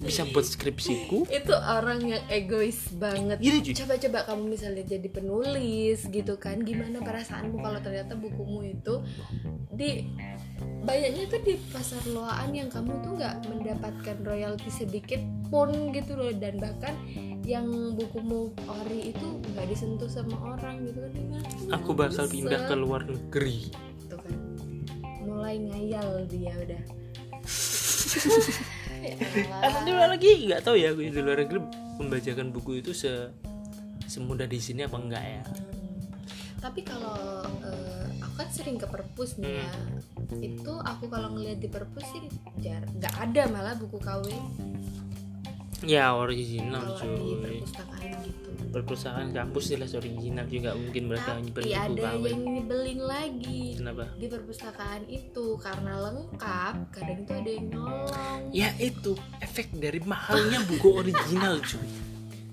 bisa 0.05 0.23
buat 0.29 0.45
skripsiku. 0.45 1.25
Itu 1.27 1.53
orang 1.57 2.05
yang 2.05 2.23
egois 2.29 2.93
banget. 2.95 3.41
Ji. 3.41 3.73
coba-coba 3.83 4.29
kamu 4.29 4.43
misalnya 4.53 4.85
jadi 4.85 5.07
penulis 5.09 6.05
gitu 6.07 6.37
kan 6.37 6.61
gimana 6.61 7.01
perasaanmu 7.01 7.57
kalau 7.59 7.79
ternyata 7.81 8.13
bukumu 8.13 8.61
itu 8.61 9.01
di 9.73 10.05
banyaknya 10.85 11.25
tuh 11.27 11.41
di 11.41 11.57
pasar 11.73 11.99
loaan 12.13 12.53
yang 12.53 12.69
kamu 12.69 12.93
tuh 13.01 13.11
nggak 13.17 13.35
mendapatkan 13.49 14.17
royalti 14.21 14.69
sedikit 14.69 15.19
pun 15.49 15.91
gitu 15.91 16.13
loh. 16.15 16.31
Dan 16.31 16.61
bahkan 16.61 16.93
yang 17.45 17.67
bukumu 17.97 18.53
ori 18.65 19.13
itu 19.13 19.41
nggak 19.53 19.65
disentuh 19.69 20.09
sama 20.09 20.37
orang 20.55 20.85
gitu 20.85 21.01
kan. 21.01 21.11
Gimana? 21.11 21.47
Aku 21.81 21.97
bakal 21.97 22.29
Bisa. 22.29 22.33
pindah 22.33 22.61
ke 22.69 22.75
luar 22.77 23.01
negeri. 23.09 23.73
Tuh 24.07 24.21
kan. 24.21 24.37
Mulai 25.25 25.57
ngayal 25.57 26.29
dia 26.29 26.53
udah 26.53 26.83
Ya 29.13 29.83
luar 29.85 30.09
lagi 30.15 30.29
nggak 30.49 30.61
tahu 30.65 30.75
ya 30.75 30.89
di 30.95 31.21
luar 31.21 31.45
negeri 31.45 31.59
membacakan 32.01 32.49
buku 32.49 32.81
itu 32.81 32.91
se 32.91 33.29
semudah 34.05 34.45
di 34.49 34.59
sini 34.61 34.85
apa 34.85 34.97
enggak 34.97 35.23
ya? 35.23 35.43
Tapi 36.61 36.81
kalau 36.81 37.45
eh, 37.61 38.05
aku 38.21 38.33
kan 38.41 38.49
sering 38.49 38.81
ke 38.81 38.87
perpus 38.89 39.37
nih 39.37 39.61
ya. 39.61 39.71
Itu 40.41 40.73
aku 40.81 41.09
kalau 41.09 41.37
ngeliat 41.37 41.61
di 41.61 41.69
perpus 41.69 42.05
sih 42.09 42.25
jar 42.61 42.81
nggak 42.85 43.15
ada 43.21 43.41
malah 43.53 43.73
buku 43.77 44.01
KW 44.01 44.25
ya 45.85 46.17
original 46.17 46.97
kalau 46.97 47.13
di 47.13 47.33
cuy. 47.35 47.41
perpustakaan 47.45 48.17
gitu 48.25 48.44
perpustakaan 48.75 49.31
kampus 49.31 49.71
jelas 49.71 49.95
original 49.95 50.43
juga 50.51 50.75
mungkin 50.75 51.07
mereka 51.07 51.39
tapi 51.39 51.47
nyimpen 51.47 51.63
buku 51.63 52.03
ada 52.03 52.11
yang 52.27 52.43
nyebelin 52.43 52.99
lagi 53.07 53.63
kenapa? 53.79 54.03
di 54.19 54.27
perpustakaan 54.27 55.01
itu 55.07 55.45
karena 55.63 55.93
lengkap 56.11 56.75
kadang 56.91 57.19
itu 57.23 57.31
ada 57.31 57.51
yang 57.55 57.67
nolong. 57.71 58.41
Ya 58.51 58.75
itu 58.75 59.15
efek 59.39 59.71
dari 59.79 60.03
mahalnya 60.03 60.59
buku 60.67 60.91
original 60.91 61.63
cuy. 61.63 61.87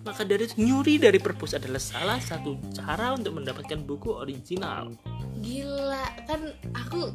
Maka 0.07 0.23
dari 0.23 0.47
itu 0.47 0.63
nyuri 0.63 1.03
dari 1.03 1.19
perpus 1.19 1.59
adalah 1.59 1.83
salah 1.83 2.19
satu 2.23 2.55
cara 2.71 3.19
untuk 3.19 3.43
mendapatkan 3.43 3.83
buku 3.83 4.15
original. 4.15 4.95
Gila 5.43 6.07
kan 6.31 6.55
aku 6.71 7.11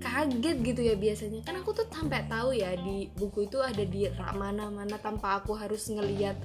kaget 0.00 0.56
gitu 0.64 0.80
ya 0.88 0.96
biasanya. 0.96 1.40
Kan 1.44 1.60
aku 1.60 1.76
tuh 1.76 1.84
sampai 1.92 2.24
tahu 2.32 2.56
ya 2.56 2.72
di 2.80 3.12
buku 3.12 3.44
itu 3.44 3.60
ada 3.60 3.84
di 3.84 4.08
rak 4.08 4.32
mana 4.40 4.72
mana 4.72 4.96
tanpa 4.96 5.40
aku 5.40 5.52
harus 5.52 5.84
ngeliat 5.92 6.36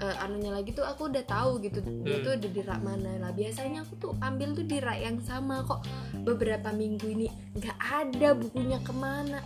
eh, 0.00 0.16
anunya 0.22 0.50
lagi 0.50 0.74
tuh 0.74 0.86
aku 0.86 1.10
udah 1.10 1.24
tahu 1.26 1.62
gitu. 1.62 1.78
Dia 2.02 2.22
tuh 2.22 2.32
ada 2.38 2.48
di 2.48 2.60
rak 2.62 2.80
mana. 2.82 3.10
Lah 3.20 3.32
biasanya 3.34 3.86
aku 3.86 3.94
tuh 3.98 4.12
ambil 4.18 4.54
tuh 4.54 4.66
di 4.66 4.78
rak 4.82 4.98
yang 4.98 5.18
sama 5.22 5.62
kok. 5.62 5.84
Beberapa 6.24 6.74
minggu 6.74 7.06
ini 7.10 7.26
nggak 7.54 7.78
ada 7.78 8.28
bukunya 8.34 8.78
ke 8.82 8.92
mana. 8.94 9.40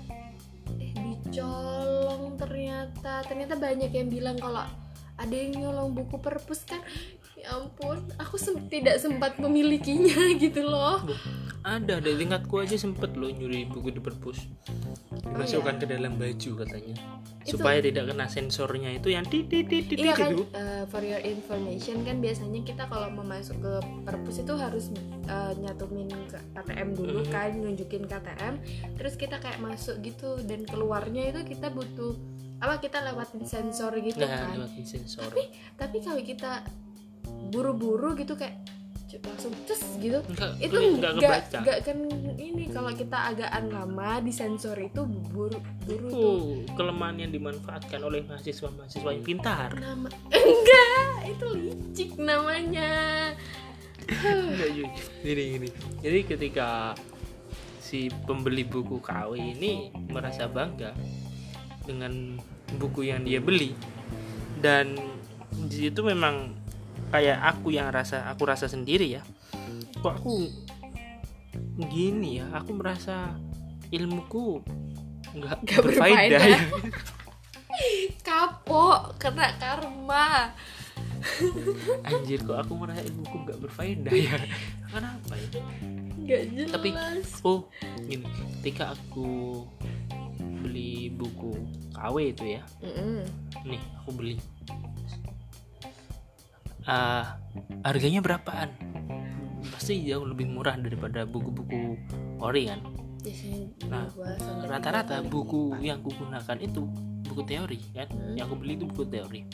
Eh 0.78 0.92
dicolong 0.94 2.36
ternyata. 2.40 3.24
Ternyata 3.26 3.54
banyak 3.56 3.90
yang 3.92 4.08
bilang 4.08 4.36
kalau 4.40 4.64
ada 5.18 5.34
yang 5.34 5.52
nyolong 5.58 5.98
buku 5.98 6.16
perpus 6.22 6.62
kan 6.62 6.78
ya 7.38 7.54
ampun 7.54 8.02
aku 8.16 8.35
sem- 8.35 8.66
tidak 8.66 8.99
sempat 8.99 9.38
memilikinya 9.38 10.11
gitu 10.42 10.62
loh. 10.64 10.99
Ada 11.61 11.99
di 11.99 12.14
tingkatku 12.16 12.54
aja 12.57 12.75
sempet 12.75 13.14
loh 13.14 13.28
nyuri 13.28 13.66
buku 13.66 13.90
di 13.90 14.00
perpus. 14.00 14.42
Dimasukkan 15.25 15.76
ke 15.76 15.87
dalam 15.87 16.14
baju 16.14 16.50
katanya. 16.59 16.95
Itu- 17.40 17.57
supaya 17.57 17.78
tidak 17.78 18.04
kena 18.07 18.26
sensornya 18.26 18.90
itu 18.90 19.09
yang 19.09 19.25
titit 19.25 19.66
titit 19.66 19.97
Iya 19.97 20.12
kan, 20.12 20.37
uh, 20.37 20.85
for 20.85 21.00
your 21.00 21.16
information 21.18 22.02
kan 22.02 22.18
biasanya 22.18 22.61
kita 22.61 22.85
kalau 22.85 23.09
mau 23.09 23.25
masuk 23.25 23.57
ke 23.57 23.73
perpus 24.04 24.37
itu 24.38 24.52
harus 24.54 24.92
uh, 25.25 25.57
nyatumin 25.57 26.12
ke 26.26 26.37
KTM 26.52 26.88
dulu 26.92 27.21
Mhm. 27.23 27.30
kan, 27.30 27.50
nunjukin 27.54 28.04
KTM, 28.04 28.54
terus 28.95 29.14
kita 29.14 29.38
kayak 29.38 29.59
masuk 29.59 29.97
gitu 29.99 30.37
dan 30.42 30.61
keluarnya 30.62 31.33
itu 31.33 31.40
kita 31.49 31.71
butuh 31.71 32.12
apa 32.59 32.83
kita 32.83 33.00
lewatin 33.02 33.45
sensor 33.45 33.97
gitu 33.97 34.18
nah 34.18 34.45
kan. 34.45 34.59
lewatin 34.59 34.85
sensor. 34.85 35.25
Tapi 35.25 35.42
tapi 35.75 35.97
kalau 36.00 36.21
kita 36.21 36.52
buru-buru 37.48 38.14
gitu 38.16 38.36
kayak 38.36 38.60
langsung 39.24 39.56
cus 39.64 39.82
gitu. 39.98 40.20
Enggak 40.28 40.52
itu 40.60 40.76
enggak 40.76 41.12
nggak 41.16 41.40
kebaca 41.40 41.58
nggak 41.64 41.78
kan 41.80 41.98
ini 42.36 42.64
kalau 42.68 42.92
kita 42.92 43.18
agaan 43.32 43.64
lama 43.72 44.10
di 44.20 44.30
sensor 44.30 44.76
itu 44.76 45.08
buru 45.08 45.58
buru 45.88 46.08
itu 46.12 46.20
tuh. 46.20 46.40
kelemahan 46.76 47.16
yang 47.24 47.32
dimanfaatkan 47.32 48.04
oleh 48.04 48.20
mahasiswa-mahasiswa 48.28 49.10
yang 49.10 49.24
pintar. 49.24 49.72
Nama 49.74 50.08
enggak 50.28 51.16
itu 51.24 51.46
licik 51.56 52.10
namanya. 52.20 52.92
Enggak, 54.08 54.68
gini 55.24 55.42
gini. 55.56 55.68
Jadi 56.04 56.18
ketika 56.28 56.92
si 57.80 58.12
pembeli 58.28 58.68
buku 58.68 59.00
KW 59.00 59.40
ini 59.40 59.88
merasa 60.12 60.44
bangga 60.44 60.92
dengan 61.88 62.36
buku 62.76 63.08
yang 63.08 63.24
dia 63.24 63.40
beli 63.40 63.72
dan 64.60 64.92
di 65.56 65.88
situ 65.88 66.04
memang 66.04 66.52
kayak 67.08 67.38
aku 67.40 67.72
yang 67.72 67.88
rasa 67.88 68.28
aku 68.28 68.42
rasa 68.44 68.68
sendiri 68.68 69.18
ya. 69.18 69.22
Kok 69.98 70.14
aku 70.20 70.34
gini 71.88 72.38
ya? 72.42 72.46
Aku 72.54 72.76
merasa 72.76 73.34
ilmuku 73.88 74.60
nggak 75.28 75.56
Nggak 75.64 75.80
berfaedah. 75.84 76.42
ya 76.44 76.60
kapok 78.26 79.16
kena 79.16 79.48
karma. 79.56 80.52
Anjir 82.06 82.40
kok 82.46 82.58
aku 82.58 82.72
merasa 82.78 83.02
ilmuku 83.02 83.36
nggak 83.46 83.58
berfaedah 83.58 84.14
ya? 84.14 84.36
Kenapa 84.88 85.32
ya? 85.34 85.48
Nggak 86.18 86.42
jelas. 86.54 86.72
Tapi 86.74 86.88
aku 86.94 87.52
gini 88.06 88.26
ketika 88.60 88.92
aku 88.92 89.62
beli 90.38 91.08
buku 91.14 91.54
KW 91.94 92.16
itu 92.34 92.44
ya. 92.58 92.62
Mm-mm. 92.84 93.22
nih 93.64 93.82
aku 93.98 94.10
beli 94.14 94.34
Ah, 96.88 97.37
harganya 97.85 98.25
berapaan? 98.25 98.73
Pasti 99.68 100.09
jauh 100.09 100.25
lebih 100.25 100.49
murah 100.49 100.73
daripada 100.80 101.28
buku-buku 101.28 102.00
ori 102.40 102.73
kan? 102.73 102.80
Nah, 103.92 104.09
rata-rata 104.64 105.21
buku 105.21 105.76
yang 105.85 106.00
kugunakan 106.00 106.57
itu 106.64 106.88
buku 107.28 107.45
teori 107.45 107.76
kan? 107.92 108.09
Hmm. 108.09 108.40
yang 108.40 108.49
aku 108.49 108.57
beli 108.57 108.80
itu 108.80 108.88
buku 108.88 109.04
teori. 109.04 109.45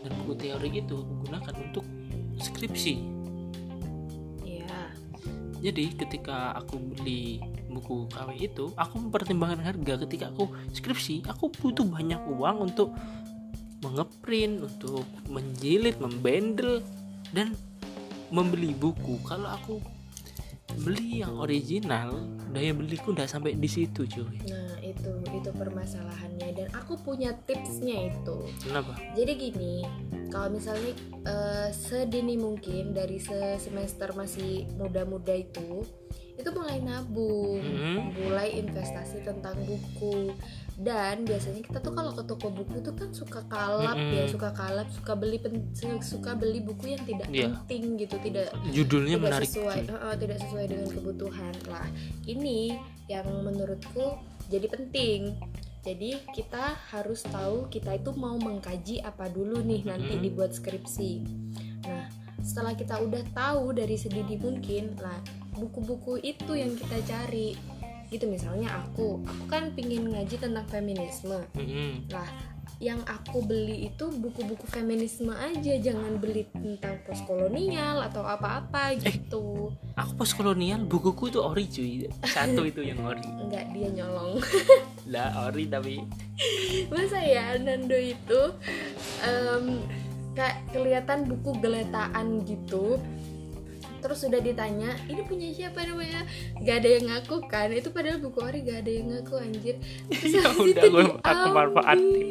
Dan 0.00 0.10
buku 0.24 0.32
teori 0.40 0.68
itu 0.72 0.94
aku 1.04 1.12
gunakan 1.28 1.54
untuk 1.68 1.84
skripsi. 2.40 2.94
Iya. 4.40 4.78
Jadi 5.60 5.84
ketika 6.00 6.56
aku 6.56 6.80
beli 6.96 7.44
buku 7.68 8.08
KW 8.08 8.40
itu, 8.40 8.72
aku 8.80 8.94
mempertimbangkan 9.04 9.60
harga. 9.68 10.00
Ketika 10.08 10.32
aku 10.32 10.48
skripsi, 10.72 11.28
aku 11.28 11.52
butuh 11.52 11.84
banyak 11.84 12.24
uang 12.24 12.72
untuk 12.72 12.88
mengeprint, 13.82 14.62
untuk 14.62 15.04
menjilid, 15.28 15.98
membendel 15.98 16.80
dan 17.34 17.52
membeli 18.32 18.72
buku. 18.72 19.18
Kalau 19.26 19.50
aku 19.50 19.82
beli 20.80 21.20
yang 21.20 21.36
original, 21.36 22.16
daya 22.54 22.72
beliku 22.72 23.12
udah 23.12 23.28
sampai 23.28 23.58
di 23.58 23.68
situ, 23.68 24.08
cuy. 24.08 24.40
nah 24.48 24.72
itu 24.80 25.12
itu 25.32 25.50
permasalahannya 25.56 26.48
dan 26.52 26.68
aku 26.76 27.00
punya 27.00 27.32
tipsnya 27.48 28.12
itu 28.12 28.36
Kenapa? 28.60 28.92
jadi 29.16 29.32
gini 29.34 29.82
kalau 30.28 30.52
misalnya 30.52 30.92
eh, 31.24 31.68
sedini 31.72 32.36
mungkin 32.36 32.92
dari 32.92 33.16
se 33.18 33.56
semester 33.58 34.12
masih 34.12 34.68
muda-muda 34.76 35.32
itu 35.32 35.82
itu 36.42 36.50
mulai 36.50 36.78
nabung 36.78 37.62
Mhm. 37.62 37.96
mulai 38.18 38.58
investasi 38.58 39.22
tentang 39.22 39.54
buku 39.62 40.34
dan 40.74 41.22
biasanya 41.22 41.62
kita 41.62 41.78
tuh 41.78 41.92
kalau 41.92 42.10
ke 42.10 42.22
toko 42.24 42.48
buku 42.50 42.80
tuh 42.80 42.90
kan 42.92 43.10
suka 43.12 43.40
kalap 43.46 43.94
Mm-mm. 43.94 44.12
ya 44.12 44.24
suka 44.26 44.50
kalap 44.50 44.88
suka 44.90 45.12
beli 45.14 45.38
pen- 45.38 45.70
suka 46.02 46.34
beli 46.34 46.58
buku 46.58 46.90
yang 46.90 47.02
tidak 47.04 47.28
Iya. 47.28 47.54
penting 47.54 47.82
gitu 47.96 48.16
tidak 48.18 48.50
judulnya 48.68 49.14
tidak 49.14 49.24
menarik 49.24 49.48
sesuai 49.48 49.78
eh, 49.84 50.16
tidak 50.18 50.38
sesuai 50.40 50.64
dengan 50.66 50.88
kebutuhan 50.90 51.54
lah 51.68 51.86
ini 52.24 52.74
yang 53.06 53.28
menurutku 53.38 54.18
jadi 54.48 54.66
penting 54.66 55.38
jadi 55.82 56.14
kita 56.30 56.64
harus 56.88 57.22
tahu 57.24 57.66
kita 57.66 57.94
itu 57.94 58.10
mau 58.12 58.34
mengkaji 58.34 58.98
apa 59.00 59.26
dulu 59.26 59.60
nih 59.60 59.82
nanti 59.84 60.14
Mm-mm. 60.14 60.24
dibuat 60.24 60.50
skripsi 60.50 61.12
nah 61.84 62.06
setelah 62.40 62.74
kita 62.74 62.98
udah 62.98 63.22
tahu 63.30 63.70
dari 63.70 63.94
sedini 63.94 64.34
mungkin 64.34 64.98
lah 64.98 65.20
buku-buku 65.56 66.20
itu 66.22 66.52
yang 66.56 66.72
kita 66.76 66.98
cari. 67.04 67.54
Gitu 68.12 68.28
misalnya 68.28 68.84
aku 68.84 69.24
aku 69.24 69.44
kan 69.48 69.72
pingin 69.72 70.08
ngaji 70.12 70.36
tentang 70.36 70.68
feminisme. 70.68 71.40
Mm-mm. 71.56 72.12
lah 72.12 72.28
yang 72.82 72.98
aku 73.06 73.46
beli 73.46 73.86
itu 73.94 74.10
buku-buku 74.10 74.66
feminisme 74.66 75.30
aja 75.30 75.78
jangan 75.78 76.18
beli 76.18 76.50
tentang 76.50 76.98
postkolonial 77.06 78.02
atau 78.10 78.26
apa-apa 78.26 78.98
gitu. 78.98 79.70
aku 79.94 80.12
pas 80.18 80.30
kolonial 80.34 80.82
bukuku 80.82 81.30
itu 81.30 81.38
ori 81.38 81.70
cuy. 81.70 82.10
Satu 82.26 82.66
itu 82.66 82.82
yang 82.82 82.98
ori. 83.06 83.22
Enggak 83.46 83.70
dia 83.70 83.88
nyolong. 84.02 84.42
Lah 85.06 85.46
ori 85.46 85.70
tapi 85.70 86.02
masa 86.90 87.22
ya 87.22 87.54
Nando 87.62 87.94
itu 87.94 88.40
em, 89.22 89.78
kayak 90.34 90.58
kelihatan 90.74 91.30
buku 91.30 91.54
geletaan 91.62 92.42
gitu 92.50 92.98
terus 94.02 94.26
sudah 94.26 94.42
ditanya 94.42 94.98
ini 95.06 95.22
punya 95.22 95.48
siapa 95.54 95.86
namanya? 95.86 96.26
Gak 96.60 96.76
ada 96.82 96.88
yang 96.98 97.04
ngaku 97.08 97.36
kan? 97.46 97.70
Itu 97.70 97.94
padahal 97.94 98.18
buku 98.18 98.38
ori 98.42 98.66
gak 98.66 98.82
ada 98.82 98.92
yang 98.92 99.06
ngaku 99.14 99.34
anjir. 99.38 99.76
Terus 100.10 100.32
ya 100.36 100.42
udah 100.50 100.84
gue 100.90 101.04
aku 101.22 101.46
diambil. 101.46 101.54
manfaatin 101.54 102.28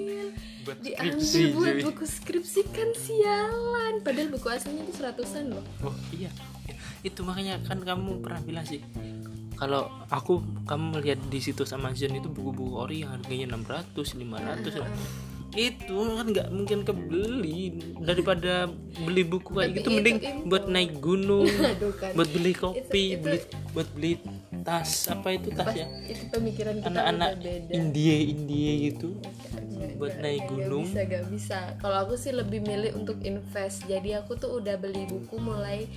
buat 0.62 0.78
diambil 0.78 1.18
skripsi 1.18 1.42
buat 1.58 1.74
cuy. 1.74 1.82
buku 1.88 2.04
skripsi 2.06 2.62
kan 2.70 2.90
sialan. 2.94 3.94
Padahal 4.04 4.30
buku 4.30 4.48
aslinya 4.52 4.84
itu 4.84 4.94
seratusan 5.00 5.44
loh. 5.56 5.66
Oh 5.82 5.96
iya. 6.14 6.30
Itu 7.02 7.26
makanya 7.26 7.64
kan 7.66 7.82
kamu 7.82 8.22
pernah 8.22 8.44
bilang 8.46 8.68
sih 8.68 8.84
kalau 9.62 9.94
aku 10.10 10.42
kamu 10.66 10.98
melihat 10.98 11.22
di 11.30 11.38
situs 11.38 11.70
Amazon 11.70 12.18
itu 12.18 12.34
buku-buku 12.34 12.82
ori 12.82 13.06
yang 13.06 13.14
harganya 13.14 13.54
600 13.62 13.94
500 13.94 14.74
itu 15.52 15.92
kan 15.94 16.26
nggak 16.26 16.48
mungkin 16.50 16.80
kebeli. 16.82 17.62
Daripada 17.98 18.72
beli 18.98 19.24
buku 19.24 19.50
kayak 19.52 19.68
Tapi 19.68 19.76
gitu 19.76 19.84
itu 19.84 19.90
mending 19.94 20.18
info. 20.18 20.48
buat 20.48 20.64
naik 20.66 20.92
gunung 20.98 21.48
aduh 21.72 21.94
kan. 21.94 22.12
buat 22.14 22.30
beli 22.30 22.54
kopi 22.54 22.82
itu- 23.12 23.22
beli 23.22 23.38
buat 23.72 23.88
beli 23.90 24.12
tas. 24.62 25.08
Apa 25.08 25.28
itu 25.32 25.50
tas 25.50 25.72
ya? 25.72 25.88
Itu 26.04 26.24
pemikiran 26.30 26.78
kita 26.78 26.88
anak-anak 26.88 27.32
India 27.70 28.16
India 28.18 28.72
gitu. 28.86 29.18
Nggak- 29.18 29.96
buat 29.98 30.12
nggak- 30.12 30.24
naik 30.24 30.44
gunung. 30.48 30.86
bisa 30.86 31.02
gak 31.04 31.26
bisa. 31.28 31.60
Kalau 31.78 31.98
aku 32.00 32.14
sih 32.16 32.32
lebih 32.32 32.62
milih 32.62 32.96
untuk 32.96 33.20
invest. 33.22 33.84
Jadi 33.86 34.14
aku 34.14 34.36
tuh 34.36 34.56
udah 34.56 34.76
beli 34.76 35.04
buku 35.04 35.36
mulai 35.36 35.90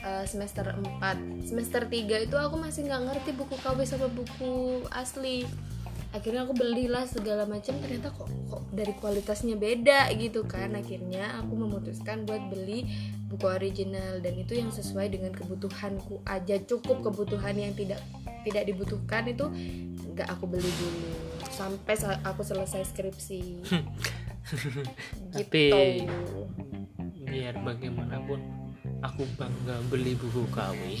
uh, 0.00 0.24
semester 0.24 0.72
4 0.72 0.82
semester 1.44 1.84
3 1.84 1.92
itu 2.22 2.36
aku 2.36 2.56
masih 2.56 2.84
nggak 2.84 3.02
ngerti 3.04 3.30
buku 3.32 3.54
KW 3.56 3.78
sama 3.82 4.06
buku 4.08 4.54
asli 4.88 5.44
akhirnya 6.12 6.44
aku 6.44 6.54
belilah 6.54 7.08
segala 7.08 7.48
macam 7.48 7.72
ternyata 7.80 8.12
kok 8.12 8.28
kok 8.48 8.62
dari 8.70 8.92
kualitasnya 8.96 9.56
beda 9.56 10.12
gitu 10.14 10.44
kan. 10.44 10.76
Akhirnya 10.76 11.40
aku 11.40 11.56
memutuskan 11.56 12.24
buat 12.24 12.52
beli 12.52 12.86
buku 13.26 13.48
original 13.48 14.20
dan 14.20 14.36
itu 14.36 14.52
yang 14.54 14.68
sesuai 14.68 15.08
dengan 15.08 15.32
kebutuhanku 15.32 16.20
aja. 16.24 16.60
Cukup 16.62 17.00
kebutuhan 17.02 17.56
yang 17.56 17.72
tidak 17.72 18.00
tidak 18.44 18.68
dibutuhkan 18.68 19.24
itu 19.26 19.48
nggak 20.12 20.28
aku 20.28 20.44
beli 20.46 20.68
dulu. 20.68 21.10
Sampai 21.48 21.96
sa- 21.96 22.20
aku 22.22 22.44
selesai 22.44 22.92
skripsi. 22.92 23.40
Tapi- 25.32 26.04
gitu. 26.04 26.44
biar 27.22 27.56
bagaimanapun 27.64 28.40
aku 29.00 29.24
bangga 29.40 29.80
beli 29.88 30.12
buku 30.12 30.44
KW 30.52 31.00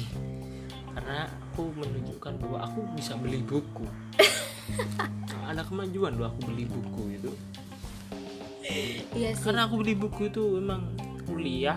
karena 0.92 1.24
aku 1.28 1.68
menunjukkan 1.76 2.40
bahwa 2.40 2.58
aku 2.64 2.80
bisa 2.96 3.12
beli 3.20 3.44
buku 3.44 3.84
ada 5.50 5.62
kemajuan 5.64 6.16
loh 6.16 6.30
aku 6.30 6.40
beli 6.48 6.64
buku 6.64 7.02
itu. 7.18 7.30
Iya 9.12 9.34
sih. 9.36 9.42
Karena 9.44 9.66
aku 9.68 9.82
beli 9.82 9.94
buku 9.94 10.30
itu 10.30 10.56
emang 10.56 10.94
kuliah 11.26 11.76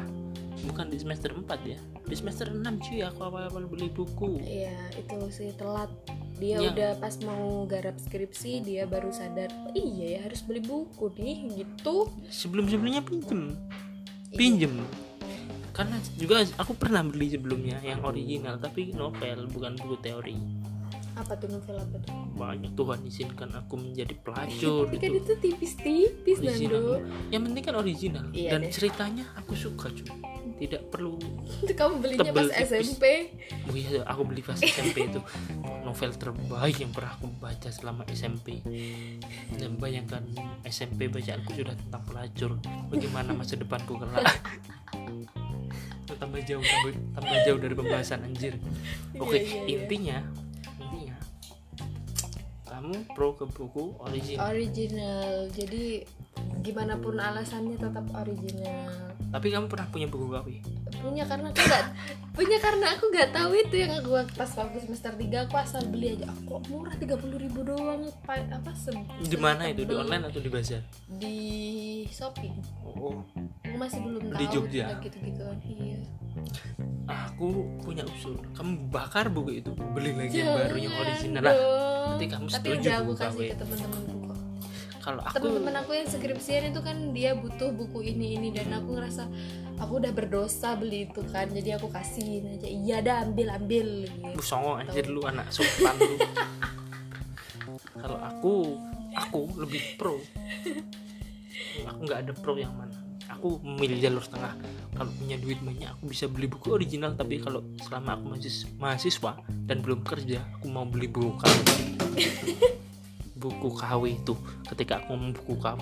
bukan 0.65 0.89
di 0.89 0.97
semester 0.97 1.33
4 1.33 1.45
ya. 1.65 1.77
Di 2.05 2.15
semester 2.15 2.49
6 2.49 2.61
cuy 2.61 3.01
aku 3.01 3.19
awal-awal 3.21 3.65
beli 3.65 3.89
buku. 3.89 4.39
Iya 4.39 4.73
itu 4.95 5.17
sih 5.29 5.51
telat. 5.57 5.89
Dia 6.35 6.59
Ya. 6.59 6.67
udah 6.71 6.91
pas 6.99 7.15
mau 7.23 7.63
garap 7.63 7.95
skripsi 7.95 8.59
dia 8.59 8.83
baru 8.83 9.07
sadar 9.07 9.47
"Oh, 9.49 9.73
iya 9.73 10.19
ya 10.19 10.27
harus 10.27 10.43
beli 10.43 10.59
buku 10.59 11.07
nih 11.15 11.63
gitu. 11.63 12.11
Sebelum-sebelumnya 12.29 13.01
pinjem. 13.03 13.55
Iya. 14.31 14.37
pinjem. 14.37 14.73
Karena 15.71 15.95
juga 16.15 16.39
aku 16.55 16.71
pernah 16.75 17.03
beli 17.03 17.31
sebelumnya 17.31 17.79
yang 17.83 18.03
original 18.03 18.55
tapi 18.55 18.91
novel 18.91 19.47
bukan 19.51 19.75
buku 19.75 19.95
teori 19.99 20.35
apa 21.15 21.33
tuh 21.39 21.47
novel 21.47 21.79
apa 21.79 21.95
tuh? 22.03 22.11
Banyak 22.35 22.71
Tuhan 22.75 22.99
izinkan 23.07 23.49
aku 23.55 23.79
menjadi 23.79 24.13
pelacur 24.19 24.91
tapi 24.91 24.97
kan 24.99 25.11
gitu. 25.15 25.19
itu 25.23 25.33
tipis-tipis 25.39 26.37
Nando. 26.43 26.99
Yang 27.31 27.41
penting 27.47 27.63
kan 27.63 27.75
original. 27.79 28.25
Iya 28.35 28.51
dan 28.55 28.61
deh. 28.67 28.71
ceritanya 28.71 29.25
aku 29.39 29.55
suka 29.55 29.87
cuy. 29.91 30.11
Tidak 30.55 30.87
perlu 30.87 31.19
itu 31.67 31.73
kamu 31.75 31.99
belinya 31.99 32.31
Tebel 32.31 32.47
pas 32.47 32.63
tipis. 32.63 32.71
SMP 32.71 33.03
oh 33.67 33.75
iya 33.75 33.99
aku 34.07 34.21
beli 34.27 34.41
pas 34.43 34.59
SMP 34.59 35.07
itu. 35.07 35.19
Novel 35.87 36.11
terbaik 36.15 36.75
yang 36.83 36.91
pernah 36.91 37.11
aku 37.15 37.27
baca 37.39 37.69
selama 37.71 38.03
SMP 38.11 38.59
dan 39.55 39.71
bayangkan 39.79 40.23
SMP 40.67 41.07
bacaanku 41.07 41.55
sudah 41.55 41.75
tentang 41.75 42.03
pelacur. 42.03 42.51
Bagaimana 42.91 43.31
masa 43.31 43.55
depanku 43.55 43.95
kelak? 43.99 44.23
Tambah 46.15 46.39
jauh 46.47 46.63
tambah, 46.63 46.91
tambah 47.17 47.37
jauh 47.43 47.59
dari 47.59 47.75
pembahasan 47.75 48.23
anjir. 48.23 48.55
Oke 49.19 49.35
Iya, 49.35 49.43
iya, 49.43 49.59
iya. 49.67 49.75
intinya 49.83 50.17
kamu 52.75 53.07
pro 53.15 53.31
ke 53.39 53.47
buku 53.47 53.95
original. 54.03 54.51
Original. 54.51 55.47
Jadi 55.47 56.03
gimana 56.59 56.99
pun 56.99 57.15
alasannya 57.15 57.79
tetap 57.79 58.03
original. 58.11 58.91
Tapi 59.31 59.47
kamu 59.47 59.71
pernah 59.71 59.87
punya 59.87 60.07
buku 60.11 60.27
KW 60.27 60.47
punya 60.95 61.21
karena 61.27 61.53
aku 61.53 61.61
nggak 61.61 61.85
punya 62.33 62.57
karena 62.57 62.85
aku 62.97 63.03
nggak 63.13 63.29
tahu 63.29 63.51
itu 63.53 63.75
yang 63.77 63.93
aku 64.01 64.09
pas 64.33 64.49
waktu 64.57 64.77
semester 64.81 65.13
3 65.13 65.45
aku 65.45 65.55
asal 65.55 65.81
beli 65.87 66.17
aja. 66.17 66.25
Aku 66.33 66.57
kok 66.57 66.61
murah? 66.67 66.95
30.000 66.97 67.43
ribu 67.45 67.59
doang 67.61 68.01
pa- 68.25 68.41
apa 68.41 68.71
se 68.73 68.89
di 69.21 69.37
mana 69.37 69.69
itu? 69.69 69.85
Di 69.85 69.93
online 69.93 70.33
atau 70.33 70.41
di 70.41 70.49
bazar? 70.49 70.81
Di 71.05 71.35
Shopee. 72.09 72.49
Oh. 72.81 73.21
Aku 73.61 73.77
masih 73.77 73.99
belum 74.01 74.33
tahu 74.33 74.39
Di 74.41 74.45
Jogja? 74.49 74.85
gitu 74.97 75.17
gituan 75.21 75.57
iya 75.61 75.99
aku 77.05 77.67
punya 77.81 78.03
usul. 78.05 78.37
Kamu 78.57 78.89
bakar 78.89 79.29
buku 79.29 79.61
itu 79.61 79.71
beli 79.93 80.15
lagi 80.15 80.41
yang 80.41 80.55
baru 80.55 80.77
yang 80.77 80.95
original 80.95 81.43
lah. 81.45 81.55
Nanti 82.15 82.25
kamu 82.29 82.47
tapi 82.49 82.67
setuju 82.69 82.79
udah 82.81 82.95
aku 83.01 83.13
kasih 83.17 83.45
ke 83.51 83.55
teman-temanku 83.61 84.17
kok. 84.25 84.39
Kalau 85.05 85.21
aku 85.21 85.35
teman-teman 85.37 85.75
aku 85.85 85.91
yang 85.93 86.07
skripsian 86.09 86.63
itu 86.73 86.81
kan 86.81 86.97
dia 87.13 87.31
butuh 87.37 87.69
buku 87.69 87.99
ini 88.09 88.41
ini 88.41 88.49
dan 88.49 88.73
aku 88.73 88.97
ngerasa 88.97 89.23
aku 89.77 89.93
udah 90.01 90.11
berdosa 90.15 90.73
beli 90.73 91.05
itu 91.05 91.21
kan. 91.29 91.45
Jadi 91.53 91.69
aku 91.77 91.87
kasihin 91.93 92.57
aja. 92.57 92.67
Iya 92.67 92.97
dah 93.05 93.15
ambil 93.29 93.47
ambil. 93.53 93.87
Gitu. 94.09 94.41
Songo 94.41 94.81
anjir 94.81 95.05
lu 95.05 95.21
anak 95.29 95.45
sultan 95.53 95.93
lu. 96.01 96.17
Kalau 98.01 98.17
aku 98.17 98.53
aku 99.13 99.41
lebih 99.61 99.81
pro. 100.01 100.17
Aku 101.85 101.99
nggak 102.07 102.19
ada 102.25 102.33
pro 102.33 102.55
yang 102.57 102.73
mana 102.73 103.04
aku 103.29 103.59
memilih 103.61 104.09
jalur 104.09 104.25
tengah 104.25 104.53
kalau 104.95 105.11
punya 105.19 105.35
duit 105.35 105.59
banyak 105.59 105.91
aku 105.91 106.03
bisa 106.07 106.25
beli 106.31 106.47
buku 106.47 106.71
original. 106.71 107.13
Tapi 107.13 107.43
kalau 107.43 107.61
selama 107.83 108.15
aku 108.15 108.25
masih 108.37 108.53
mahasiswa 108.79 109.31
dan 109.67 109.83
belum 109.83 110.01
kerja 110.07 110.39
aku 110.59 110.67
mau 110.71 110.87
beli 110.87 111.11
buku 111.11 111.35
KW 111.35 111.57
buku 113.41 113.69
KW 113.75 114.03
itu. 114.15 114.33
Ketika 114.65 115.03
aku 115.03 115.13
ngomong 115.13 115.31
buku 115.35 115.53
KW 115.59 115.81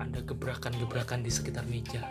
ada 0.00 0.18
gebrakan-gebrakan 0.24 1.20
di 1.20 1.30
sekitar 1.30 1.68
meja. 1.68 2.02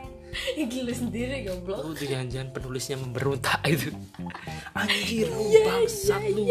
Gila 0.53 0.93
sendiri 0.93 1.41
goblok. 1.49 1.89
Oh, 1.89 1.95
jangan-jangan 1.97 2.53
penulisnya 2.53 3.01
memberontak 3.01 3.65
itu. 3.65 3.89
Anjir, 4.77 5.25
lu 5.25 5.41
Iya, 5.49 5.59
bangsat 5.65 6.21
lu. 6.29 6.45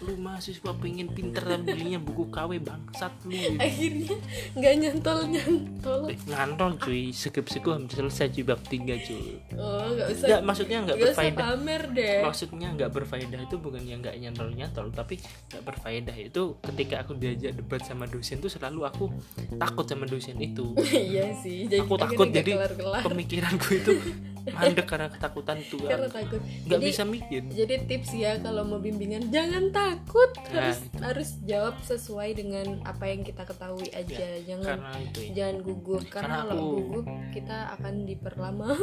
Lu 0.00 0.14
mahasiswa 0.16 0.70
pengen 0.74 1.08
pinter 1.08 1.42
tapi 1.42 1.64
belinya 1.68 1.98
buku 1.98 2.28
KW 2.28 2.58
bangsat 2.58 3.10
lu. 3.22 3.32
gitu. 3.32 3.58
akhirnya 3.58 4.14
nggak 4.54 4.74
nyantol 4.76 5.18
nyantol 5.26 6.00
Eh, 6.06 6.18
ngantol 6.24 6.70
cuy, 6.76 7.10
skripsiku 7.10 7.68
hampir 7.70 7.98
selesai 7.98 8.30
cuy 8.30 8.44
bab 8.44 8.60
3 8.60 8.78
cuy. 8.96 9.42
oh 9.52 9.86
nggak 9.90 10.06
usah 10.08 10.26
Enggak, 10.28 10.40
maksudnya 10.42 10.76
enggak 10.78 10.96
nggak 10.96 11.04
usah 11.04 11.14
berfaedah. 11.18 11.46
pamer 11.50 11.82
deh 11.90 12.18
Maksudnya 12.20 12.68
nggak 12.72 12.90
berfaedah 12.90 13.40
itu 13.40 13.56
bukan 13.56 13.82
yang 13.82 13.98
nggak 13.98 14.16
nyantol-nyantol, 14.18 14.86
tapi 14.90 15.14
nggak 15.18 15.62
berfaedah 15.64 16.16
itu 16.16 16.42
ketika 16.62 16.94
aku 17.00 17.12
diajak 17.14 17.52
debat 17.52 17.80
sama 17.80 18.04
dosen 18.04 18.38
tuh 18.38 18.48
selalu 18.48 18.80
aku 18.84 19.04
takut 19.52 19.84
sama 19.84 20.04
dosen 20.04 20.38
itu. 20.38 20.78
iya 21.08 21.34
sih 21.34 21.66
jadi 21.66 21.82
aku 21.82 21.94
takut 21.96 22.24
nggak 22.24 22.38
jadi 22.38 22.50
kelar-kelar. 22.54 23.02
pemikiranku 23.04 23.68
itu 23.74 23.92
mandek 24.50 24.86
karena 24.86 25.08
ketakutan 25.08 25.56
tuh 25.66 25.80
karena 25.82 26.08
takut. 26.08 26.40
Nggak 26.40 26.68
Jadi- 26.74 26.88
bisa 26.88 27.02
mikir. 27.04 27.42
jadi 27.48 27.74
tips 27.84 28.10
ya 28.12 28.32
kalau 28.38 28.62
mau 28.62 28.78
bimbingan 28.78 29.28
jangan 29.28 29.68
takut. 29.70 30.30
Nah. 30.48 30.72
harus 30.72 30.78
harus 30.98 31.28
jawab 31.42 31.74
sesuai 31.82 32.30
dengan 32.34 32.66
apa 32.82 33.04
yang 33.06 33.22
kita 33.22 33.42
ketahui 33.42 33.88
aja. 33.90 34.40
Jangan 34.42 34.64
karena 34.78 34.90
itu 35.00 35.18
ya. 35.20 35.30
jangan 35.34 35.56
gugup 35.60 36.02
karena, 36.06 36.10
Karena 36.10 36.36
kalau 36.44 36.62
aku- 36.62 36.76
gugup 36.78 37.06
kita 37.30 37.58
akan 37.74 37.94
diperlama. 38.04 38.68